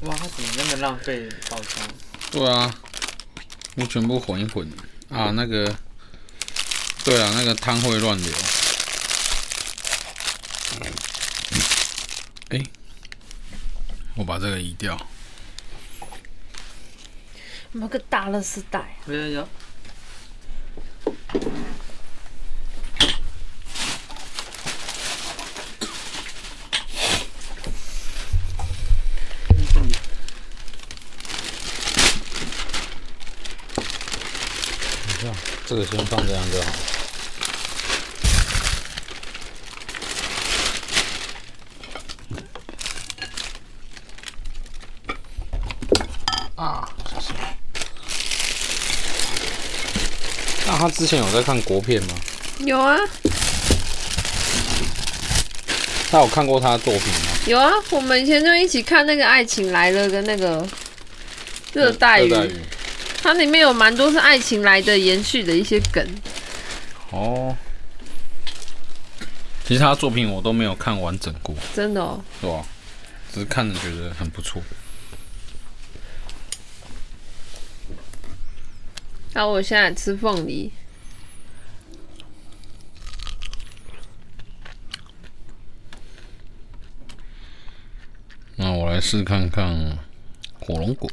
[0.03, 1.89] 哇，他怎么那么浪费包装？
[2.31, 2.75] 对啊，
[3.75, 4.71] 我全部混一混
[5.09, 5.65] 啊，那个，
[7.05, 8.33] 对啊，那个汤会乱流。
[12.51, 12.67] 哎、欸，
[14.15, 14.95] 我把这个移掉。
[17.73, 18.97] 我们个大垃圾袋。
[19.07, 19.49] 有有有。
[35.65, 36.73] 这个先放这样就好。
[46.57, 47.35] 啊，谢谢。
[50.67, 52.15] 那他之前有在看国片吗？
[52.61, 52.97] 有啊。
[56.11, 57.29] 他有看过他的作品吗？
[57.47, 60.63] 有啊，我们以前就一起看那个《爱情来了》跟那个
[61.75, 62.33] 《热带雨》。
[63.23, 66.05] 它里面有蛮多是爱情来的延续的一些梗。
[67.11, 67.57] 哦，
[69.65, 71.55] 其实他作品我都没有看完整过。
[71.75, 72.23] 真的哦？
[72.41, 72.65] 对啊，
[73.33, 74.61] 只是看着觉得很不错。
[79.35, 80.73] 那我现在吃凤梨。
[88.57, 89.97] 那我来试看看
[90.61, 91.11] 火龙果。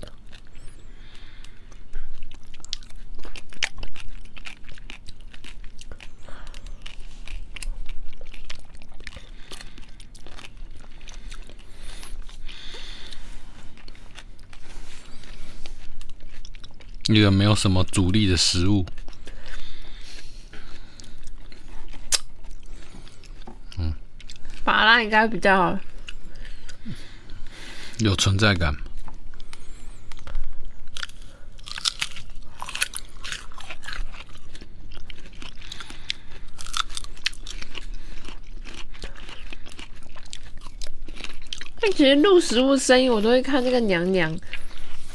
[17.11, 18.86] 一个没有什么阻力的食物，
[23.80, 23.91] 嗯，
[24.64, 25.77] 法拉应该比较
[27.98, 28.76] 有存在感。
[41.81, 44.40] 但其实录食物声音，我都会看那个娘娘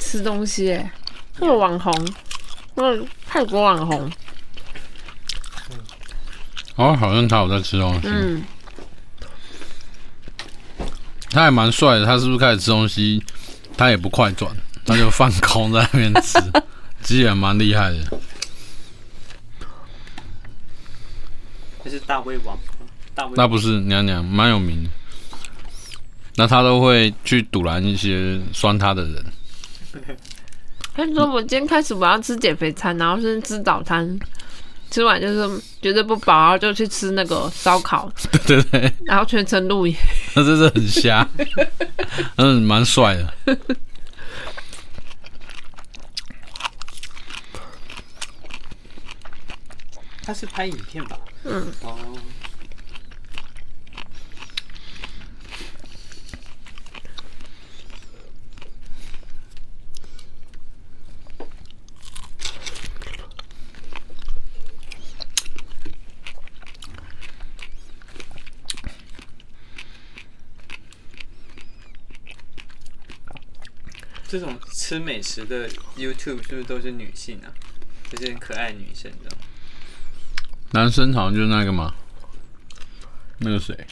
[0.01, 0.93] 吃东西，哎。
[1.39, 1.93] 那个网红，
[2.75, 4.11] 那个泰国网红，
[6.77, 8.01] 哦，好像他有在吃东西。
[8.05, 8.43] 嗯，
[11.31, 12.07] 他还蛮帅的。
[12.07, 13.23] 他是不是开始吃东西？
[13.77, 14.57] 他也不快转，
[14.87, 16.39] 他就放空在那边吃，
[17.03, 18.19] 其实也蛮厉害的。
[21.83, 22.57] 这是大胃王，
[23.15, 23.33] 大胃。
[23.35, 24.91] 那不是娘娘，蛮有名的。
[26.37, 29.25] 那他都会去堵拦一些酸他的人。
[30.95, 34.19] 他说：“我今天开始我要吃减肥餐，然后是吃早餐，
[34.91, 38.09] 吃完就是觉得不饱，然后就去吃那个烧烤。
[38.47, 39.95] 对对对，然后全程录影，
[40.37, 41.29] 那真是很瞎，
[42.37, 43.59] 嗯，蛮帅的。
[50.23, 51.19] 他是拍影片吧？
[51.43, 51.73] 嗯。
[51.83, 51.99] 哦。”
[74.35, 77.47] 这种吃美食的 YouTube 是不是都是女性啊？
[78.11, 79.39] 就是很可爱女生这样。
[80.73, 81.95] 男生好像就是那个嘛，
[83.39, 83.87] 那个谁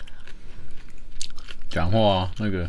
[1.71, 2.31] 讲话啊？
[2.39, 2.69] 那个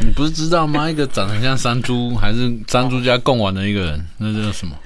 [0.00, 0.90] 你不是知道吗？
[0.90, 4.78] 一个长得像山猪，还是山猪家贡丸的一个人，那叫什么？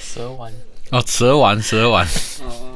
[0.00, 0.52] 蛇丸。
[0.90, 2.06] 哦，蛇丸，蛇丸。
[2.42, 2.75] 哦。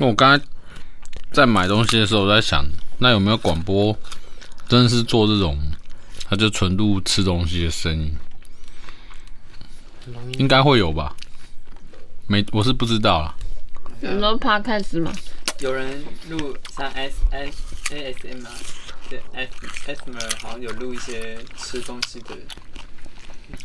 [0.00, 0.44] 那我刚才
[1.32, 2.64] 在买东西的时候，我在想，
[2.98, 3.98] 那有没有广播
[4.68, 5.58] 真的是做这种，
[6.28, 8.16] 他就纯录吃东西的声音？
[10.38, 11.16] 应该会有吧？
[12.28, 13.34] 没，我是不知道啦。
[14.00, 15.12] 有没有 Podcast 吗？
[15.58, 17.56] 有人录像 S S
[17.90, 18.52] A S M R，
[19.10, 19.50] 对 S
[19.84, 22.36] S M R 好像有录一些吃东西的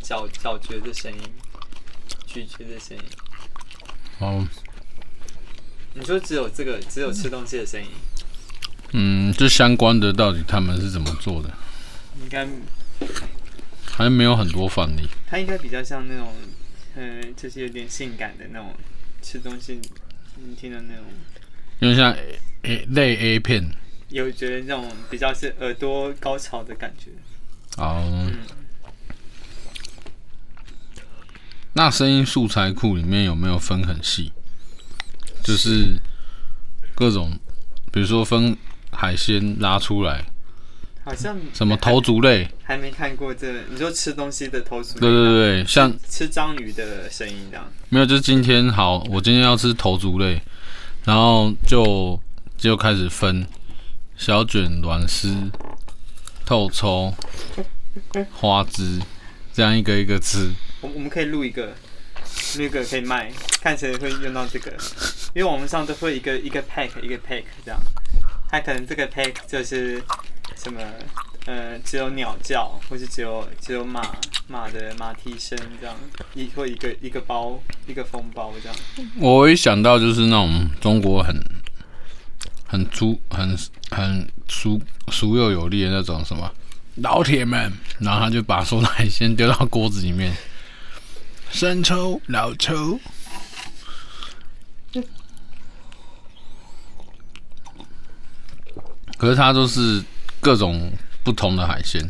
[0.01, 1.19] 嚼嚼嚼的声音，
[2.26, 3.03] 咀嚼的声音。
[4.18, 4.47] 哦。
[5.95, 7.88] 你说只有这个，只有吃东西的声音？
[8.94, 11.49] 嗯，这相关的到底他们是怎么做的？
[12.22, 12.48] 应该
[13.86, 15.07] 还没有很多范例。
[15.28, 16.34] 它应该比较像那种，
[16.95, 18.74] 嗯，就是有点性感的那种
[19.22, 19.80] 吃东西，
[20.36, 21.06] 你听的那种，
[21.80, 22.15] 因为像
[22.64, 23.70] A 类 A 片，
[24.10, 27.11] 有觉得那种比较是耳朵高潮的感觉。
[27.78, 28.03] 哦。
[28.11, 28.38] 嗯。
[31.74, 34.32] 那声音素材库里面有没有分很细？
[35.44, 35.99] 就是
[36.95, 37.38] 各种，
[37.91, 38.56] 比如说分
[38.91, 40.24] 海鲜拉出来，
[41.03, 43.60] 好像什么头足类，还没看过这个。
[43.70, 45.28] 你说吃东西的头足类，对对
[45.61, 47.70] 对，像吃章鱼的声音这样。
[47.90, 50.41] 没有，就是今天好，我今天要吃头足类，
[51.03, 52.18] 然后就
[52.57, 53.45] 就开始分
[54.15, 55.52] 小卷、卵丝、
[56.45, 57.14] 透抽、
[58.32, 59.02] 花枝，
[59.52, 60.52] 这样一个一个吃。
[60.82, 61.76] 我我们可以录一个。
[62.57, 63.31] 那个可以卖，
[63.61, 64.72] 看谁会用到这个，
[65.34, 67.80] 因为网络上都会一个一个 pack 一个 pack 这样，
[68.49, 70.01] 它可能这个 pack 就是
[70.55, 70.80] 什么
[71.45, 74.01] 呃只有鸟叫，或是只有只有马
[74.47, 75.95] 马的马蹄声这样，
[76.35, 78.77] 一或一个一个包一个封包这样。
[79.19, 81.35] 我一想到就是那种中国很
[82.68, 83.57] 很粗很
[83.89, 84.80] 很俗
[85.11, 86.51] 俗又有力的那种什么
[86.95, 90.31] 老铁们，然后他就把所有海鲜丢到锅子里面。
[91.54, 93.00] 生抽、老抽，
[99.20, 100.04] 可是它都是
[100.42, 100.92] 各种
[101.24, 102.04] 不同的海鲜。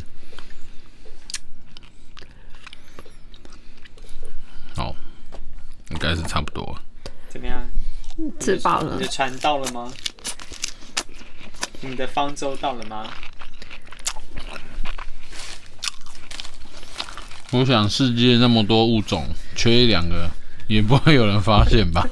[4.74, 4.96] 好，
[5.90, 6.80] 应该是差不多。
[7.28, 7.62] 怎么样？
[8.40, 8.94] 吃饱了？
[8.94, 9.92] 你的船到了吗？
[11.82, 13.12] 你的方舟到了吗？
[17.54, 20.28] 我想世界那么多物种，缺一两个
[20.66, 22.04] 也不会有人发现吧？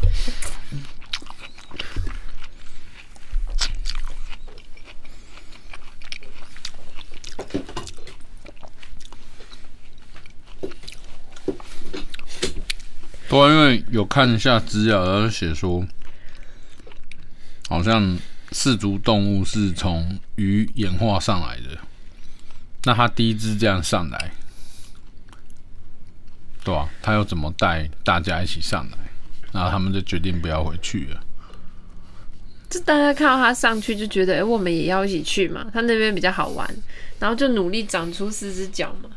[13.29, 15.85] 对，因为有看一下资料，然后写说，
[17.69, 18.17] 好像
[18.53, 21.77] 四足动物是从鱼演化上来的，
[22.85, 24.31] 那它第一只这样上来。
[26.65, 28.99] 对啊，他要怎么带大家一起上来？
[29.53, 31.21] 然后他们就决定不要回去了。
[32.71, 35.67] 就大家看到他上去，就觉得哎、欸，我们也要一起去嘛。
[35.75, 36.67] 他那边比较好玩，
[37.19, 39.11] 然后就努力长出四只脚嘛。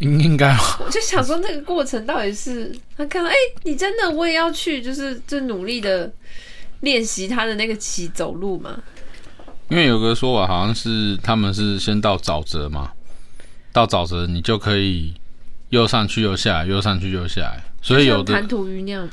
[0.00, 0.54] 应应该。
[0.80, 6.12] 我就想说，那个过程到底是他看到哎、欸，你真的我也要去，就是就努力的
[6.80, 8.82] 练习他的那个骑走路嘛。
[9.70, 12.92] 因为有个说法，好像是他们是先到沼泽嘛，
[13.72, 15.14] 到沼泽你就可以。
[15.72, 19.08] 又上去又下来，又上去又下来，所以有的弹涂鱼那样。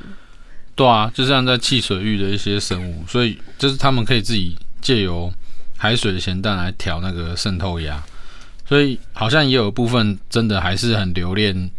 [0.75, 5.31] 对啊，就像在汽水域的一些生物，所以就是他们可以自己借由
[5.77, 8.03] 海水的咸淡来调那个渗透压，
[8.67, 11.71] 所以好像也有一部分真的还是很留恋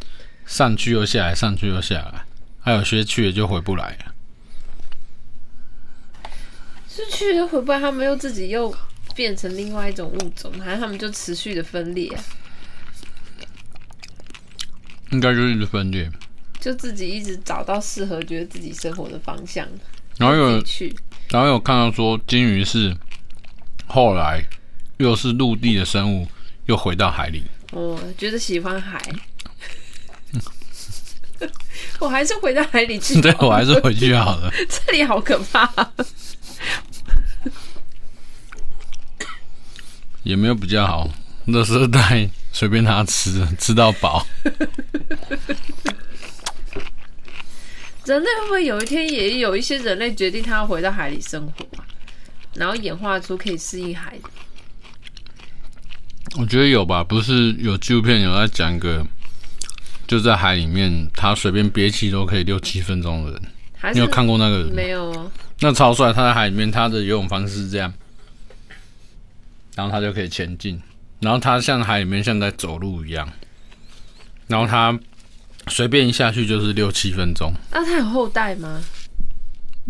[0.47, 2.25] 上去又下来，上去又下来，
[2.61, 4.15] 还有些去了就回不来了。
[6.89, 8.75] 是去了回不来，他们又自己又
[9.15, 12.11] 变成另外一种物种，还是他们就持续的分裂？
[15.11, 16.11] 应该就是一直分裂，
[16.61, 19.67] 就自己一直找到适合觉得自己生活的方向，
[20.19, 20.95] 然后有去，
[21.31, 22.97] 然后有看到说金鱼是
[23.87, 24.45] 后来
[24.99, 26.29] 又是陆地的生物，
[26.67, 27.43] 又回到海里。
[27.73, 29.01] 哦，觉得喜欢海，
[31.99, 33.19] 我还是回到海里去。
[33.23, 34.53] 对，我还是回去好了。
[34.69, 35.69] 这里好可怕，
[40.23, 41.09] 也没有比较好，
[41.47, 44.27] 那时候带随便他吃，吃到饱。
[48.07, 51.67] 人类会不会有一天也有一些人类决定他要回到海里生活，
[52.55, 54.23] 然后演化出可以适应海的？
[56.39, 59.05] 我觉得有吧，不是有纪录片有在讲一个，
[60.09, 63.43] 就在海里面，他随便憋气都可以六七分钟的人。
[63.95, 64.75] 你有看过那个人？
[64.75, 65.31] 没有哦。
[65.61, 67.93] 那超帅，他在海里面，他的游泳方式是这样，
[69.77, 70.81] 然后他就可以前进，
[71.21, 73.31] 然后他像海里面像在走路一样，
[74.49, 74.99] 然后他
[75.69, 77.53] 随便一下去就是六七分钟。
[77.71, 78.83] 那他有后代吗？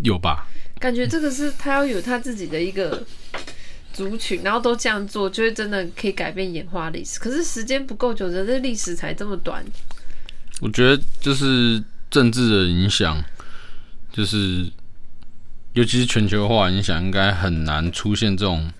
[0.02, 0.46] 有吧？
[0.78, 3.04] 感觉这个是他要有他自己的一个
[3.92, 7.18] 族群，然后都这样做，就会真的可以改变演化历史。
[7.18, 9.64] 可是时间不够久，人类历史才这么短。
[10.60, 13.22] 我觉得就是政治的影响，
[14.12, 14.70] 就是。
[15.72, 18.72] 尤其是全球化影响，应该很难出现这种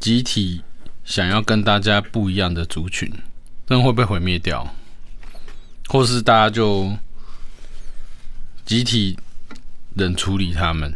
[0.00, 0.62] 集体
[1.04, 3.12] 想要跟大家不一样的族群，
[3.66, 4.66] 这样会被毁灭掉，
[5.88, 6.96] 或是大家就
[8.64, 9.18] 集体
[9.94, 10.94] 冷处理他们，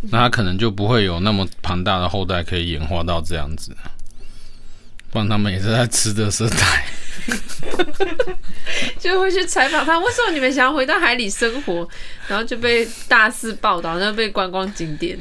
[0.00, 3.76] 那他可能就不会有那么庞大的后代可以演化到这样子，
[5.10, 6.84] 不然他们也是在吃的色彩。
[8.98, 11.86] 就会去采访他，为什么你们想要回到海里生活？
[12.28, 15.18] 然后就被大肆报道，然后被观光景点。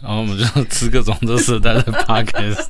[0.00, 2.68] 然后我们就吃各种的色带的 podcast，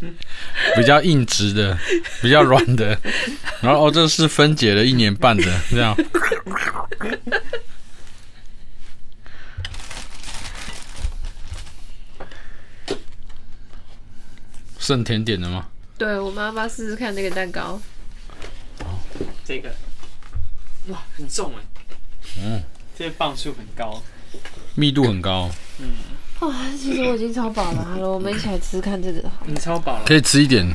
[0.76, 1.78] 比较硬直的，
[2.20, 2.98] 比较软的。
[3.62, 5.96] 然后哦，这是分解了一年半的 这样。
[14.78, 15.66] 剩甜点的吗？
[15.98, 17.80] 对，我妈妈试试看那个蛋糕。
[18.80, 19.00] 哦，
[19.44, 19.74] 这个，
[20.88, 21.62] 哇，很重哎。
[22.38, 22.62] 嗯，
[22.96, 24.02] 这个磅数很高，
[24.74, 25.50] 密度很高。
[25.78, 26.15] 嗯。
[26.40, 27.84] 哇，其实我已经超饱了。
[27.92, 29.22] 好了，我们一起来吃看这个。
[29.46, 30.02] 你超饱了。
[30.06, 30.66] 可以吃一点。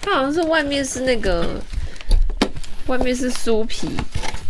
[0.00, 1.46] 它好像是外面是那个，
[2.86, 3.88] 外面是酥皮，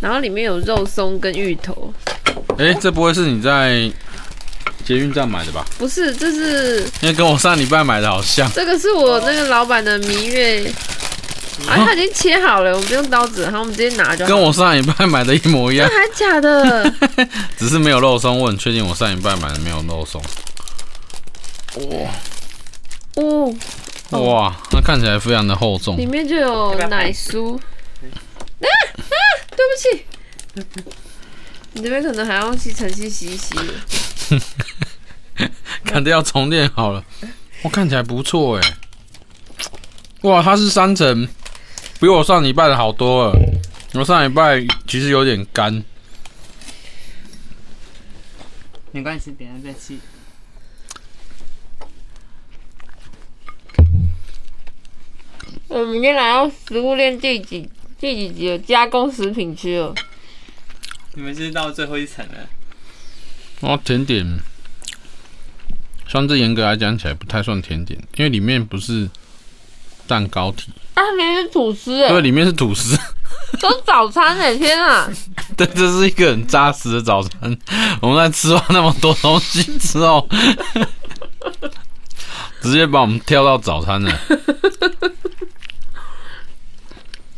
[0.01, 1.93] 然后里面有肉松跟芋头。
[2.59, 3.90] 哎、欸，这不会是你在？
[4.84, 5.64] 捷运站买的吧？
[5.78, 8.51] 不是，这是因为跟我上礼拜买的好像。
[8.52, 10.72] 这个是我那个老板的蜜月，
[11.68, 14.28] 啊，它已经切好了，我们不用刀子，然后我们直接拿就好。
[14.28, 15.89] 跟我上一拜买的一模一样。
[15.89, 16.93] 还假的？
[17.56, 20.22] 只是没有肉松，我很确定我上一拜买的没有肉松。
[21.74, 22.10] 哇，
[23.16, 23.55] 哦，
[24.10, 25.97] 哇，那看起来非常的厚重。
[25.97, 27.56] 里面就有奶酥。
[27.56, 27.60] 啊
[28.62, 29.16] 啊！
[29.56, 30.05] 对不起，
[31.72, 33.55] 你这边可能还要用吸尘器吸一洗。
[35.84, 37.02] 肯定要重练好了，
[37.62, 38.74] 我看起来不错哎。
[40.22, 41.28] 哇，它是三层，
[42.03, 43.41] 比我上礼拜的好多了。
[43.93, 45.85] 我上礼拜其实有点干，
[48.91, 49.97] 没关系，等下再吃。
[55.69, 57.70] 我们今天来到食物链第几
[58.01, 58.59] 第几集了？
[58.59, 59.95] 加工食品区了。
[61.15, 62.49] 你们是到最后一层了。
[63.61, 64.41] 哦，甜点，
[66.09, 69.09] 像这严格来讲起来不太算甜点，因为里面不是
[70.09, 72.97] 蛋糕体啊，里面是吐司哎，对，里面是吐司，
[73.60, 75.09] 都是早餐哎，天啊！
[75.56, 77.56] 对，这是一个很扎实的早餐。
[78.01, 80.28] 我们在吃完那么多东西之后，
[82.60, 84.12] 直接把我们跳到早餐了。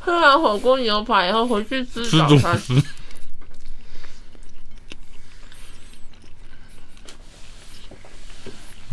[0.00, 2.60] 喝完火锅牛排以后回去吃早餐。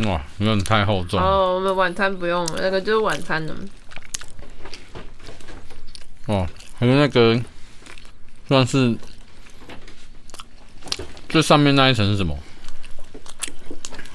[0.05, 1.19] 哇，有点太厚重。
[1.19, 3.53] 哦，我们晚餐不用了，那个就是晚餐了。
[6.31, 6.47] 哦，
[6.79, 7.37] 还有那个
[8.47, 8.95] 算是
[11.27, 12.37] 最上面那一层是什么？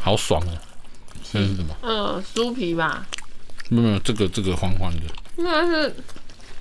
[0.00, 0.58] 好爽哦！
[1.30, 1.76] 这是什么？
[1.82, 3.06] 嗯，酥皮吧？
[3.68, 5.02] 没有没有，这个这个黄黄的。
[5.36, 5.94] 那是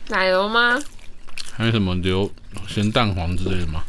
[0.09, 0.77] 奶油吗？
[1.53, 2.29] 还有什么流
[2.67, 3.81] 咸蛋黄之类的吗？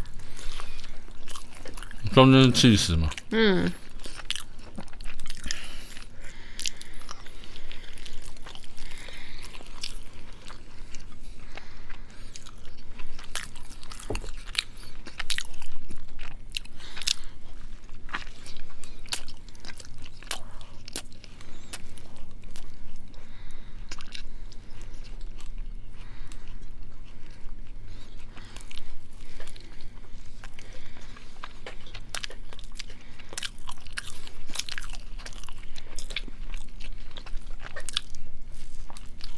[2.15, 3.11] 中间是气死嘛？
[3.31, 3.73] 嗯。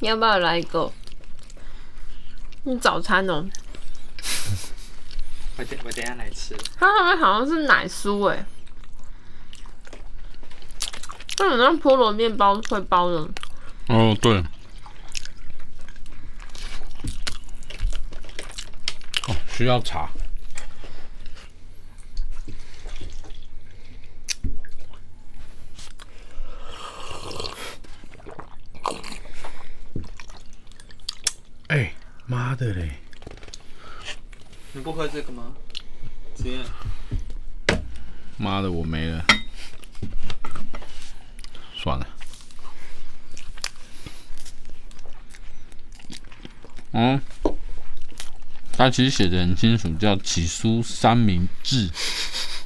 [0.08, 0.90] 要不要来一个？
[2.62, 3.46] 你，早餐哦。
[5.58, 6.56] 我等我等下来吃。
[6.78, 8.46] 它上面好像是奶酥哎。
[11.36, 13.28] 那很像菠萝面包会包的。
[13.88, 14.38] 哦，对。
[19.26, 20.08] 哦，需要茶。
[31.68, 31.92] 哎，
[32.24, 32.92] 妈的嘞！
[34.72, 35.52] 你不喝这个吗？
[36.34, 36.64] 行。
[38.58, 39.24] 妈的，我没了。
[41.76, 42.06] 算了。
[46.90, 47.20] 嗯，
[48.72, 51.88] 他其实写的很清楚，叫起酥三明治，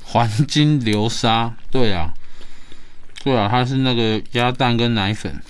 [0.04, 1.54] 黄金流沙。
[1.70, 2.14] 对啊，
[3.22, 5.42] 对啊，它是那个鸭蛋跟奶粉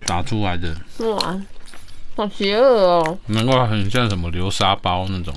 [0.00, 0.76] 打出来的。
[0.98, 1.40] 哇！
[2.14, 3.18] 好邪恶哦！
[3.28, 5.34] 难怪很像什么流沙包那种。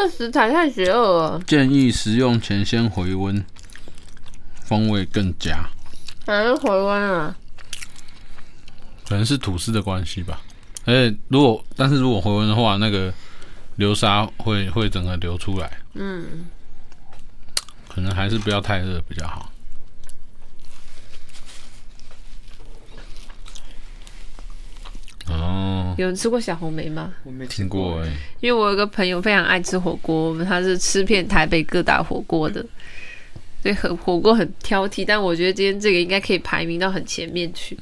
[0.00, 1.42] 这食材太邪恶了。
[1.46, 3.44] 建议食用前先回温，
[4.62, 5.62] 风味更佳。
[6.24, 7.36] 还是回温啊？
[9.06, 10.40] 可能是吐司的关系吧。
[10.86, 13.12] 而且如果，但是如果回温的话，那个
[13.76, 15.70] 流沙会会整个流出来。
[15.92, 16.46] 嗯。
[17.86, 19.52] 可能还是不要太热比较好。
[25.30, 27.12] 哦，有人吃过小红梅吗？
[27.24, 28.16] 我没听过哎、欸。
[28.40, 32.64] 因为我有个朋友非常爱吃火锅，他是吃遍台北各大火锅的，
[33.62, 35.04] 对，很火锅很挑剔。
[35.06, 37.78] 但我觉得今天这个应该可以排名到很前面去。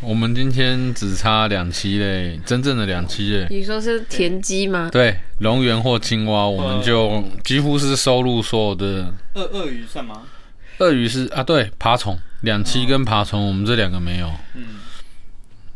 [0.00, 3.46] 我们今天只差两期嘞，真正的两期嘞。
[3.48, 4.88] 你说是田鸡吗？
[4.90, 9.14] 对，龙源或青蛙，我们就几乎是收录所有的。
[9.34, 10.22] 鳄鳄鱼算吗？
[10.78, 14.28] 鳄鱼是啊，对，爬虫，两期跟爬虫，我们这两个没有。
[14.54, 14.80] 嗯，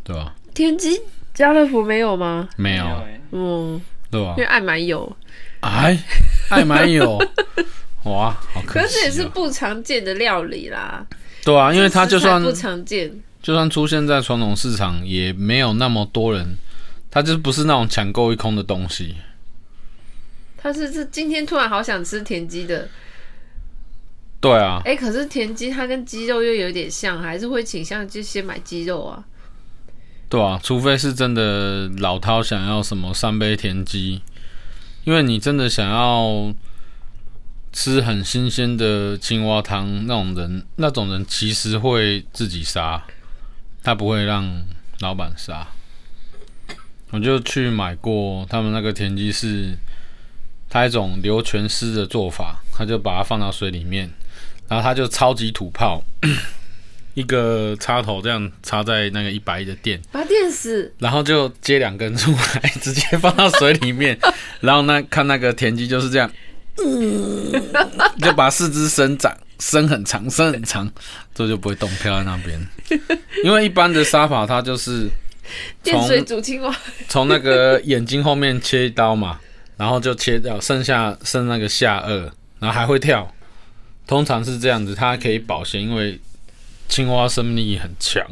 [0.03, 0.35] 对吧？
[0.57, 0.99] 田鸡
[1.35, 2.49] 家乐福没有吗？
[2.57, 3.79] 没有，嗯，
[4.11, 4.31] 对吧？
[4.39, 5.15] 因为爱买有，
[5.61, 5.99] 哎，
[6.49, 7.19] 爱买有，
[8.05, 11.07] 哇，好可惜，可是也是不常见的料理啦。
[11.45, 13.13] 对啊，因为它就算不常见，
[13.43, 16.57] 就算出现在传统市场，也没有那么多人，
[17.11, 19.17] 它就不是那种抢购一空的东西。
[20.57, 22.89] 他是是今天突然好想吃田鸡的，
[24.41, 29.23] 对啊，哎，可是田鸡它跟鸡肉又有点像，还是会倾向就先买鸡肉啊。
[30.29, 34.21] 对啊，除非是真的老饕想要什么三杯田鸡，
[35.05, 36.53] 因为你真的想要
[37.73, 43.05] 吃很新鲜的青蛙汤，那种人那种人其实会自己杀，
[43.85, 44.65] 他不会让
[44.99, 45.67] 老板杀。
[47.11, 49.79] 我就去买过他们那个田鸡，是
[50.69, 54.11] 他一种流泉丝的做法，他就把它放到水里面，
[54.67, 56.03] 然后他就超级土炮。
[57.17, 64.19] 一个插头这样插在那个一百一的电，把电死，然后就接两根出来，直接放到水里面，
[64.61, 66.31] 然后呢看那个田鸡就是这样，
[68.21, 70.93] 就把四肢伸长，伸很长，伸很长，
[71.35, 72.61] 这就不会动，飘在那边。
[73.43, 75.09] 因为一般的杀法，它就是
[75.83, 76.77] 电水煮青蛙，
[77.09, 79.41] 从那个眼睛后面切一刀嘛，
[79.79, 82.31] 然后就切掉，剩下剩那个下颚，
[82.61, 83.35] 然后还会跳，
[84.07, 86.21] 通常是这样子，它可以保鲜，因为。
[86.89, 88.25] 青蛙生命力很强，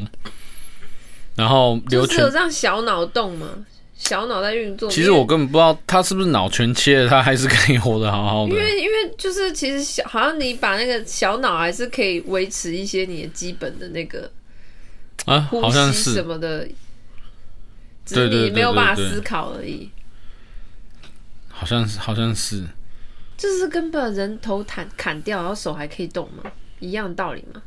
[1.37, 3.49] 然后流泉就是有这样小脑洞吗？
[3.97, 4.91] 小脑在运作。
[4.91, 8.53] 其实我根本不知道他是不是脑全切了，它还是可以活得好好的。
[8.53, 14.31] 因为因为就是其实小好像你把那个小脑还是可以维持一些你的基本的那个
[15.25, 16.69] 啊，好像是什么的，
[18.05, 19.91] 只是你没有办法思考而已。
[21.49, 22.65] 好像是好像是，
[23.39, 26.51] 就是跟把人头砍砍掉，然后手还可以动吗？
[26.81, 27.63] 一样的道理吗？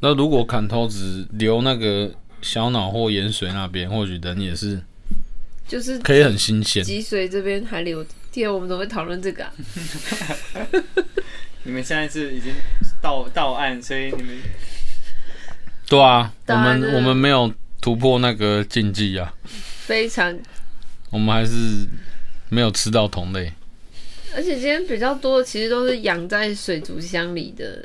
[0.00, 4.80] 那如果砍头只留那个小脑或盐水那边，或许人也是，
[5.66, 6.84] 就是可以很新鲜。
[6.84, 8.06] 脊髓这边还留。
[8.30, 9.52] 第二，我们怎么会讨论这个啊？
[11.64, 12.52] 你们现在是已经
[13.02, 14.38] 到到岸，所以你们
[15.88, 19.34] 对啊，我们我们没有突破那个禁忌啊。
[19.44, 20.38] 非常，
[21.10, 21.88] 我们还是
[22.50, 23.52] 没有吃到同类。
[24.36, 27.84] 而且今天比较多的，其实都是养在水族箱里的。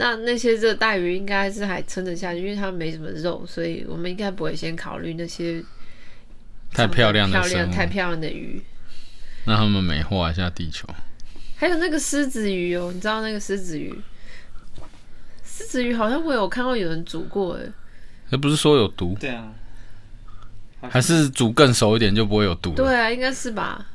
[0.00, 5.62] 那那些热带鱼应该是还撑得下去，因为它没什么肉，所以我们应该不会先考虑那些
[6.72, 8.62] 太漂亮的、漂亮、太漂亮的鱼。
[9.44, 10.88] 那他们美化一下地球。
[11.54, 13.94] 还有那个狮子鱼哦，你知道那个狮子鱼？
[15.44, 17.66] 狮子鱼好像我有看到有人煮过，哎，
[18.30, 19.14] 那不是说有毒？
[19.20, 19.52] 对啊，
[20.88, 22.72] 还是煮更熟一点就不会有毒？
[22.74, 23.86] 对啊，应该是吧。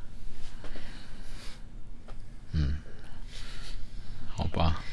[2.52, 2.74] 嗯，
[4.28, 4.84] 好吧。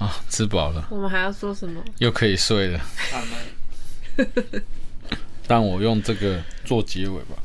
[0.00, 0.86] 啊，吃饱了。
[0.90, 1.80] 我们还要说什么？
[1.98, 2.80] 又可以睡了。
[5.46, 7.36] 但我用这个做结尾吧。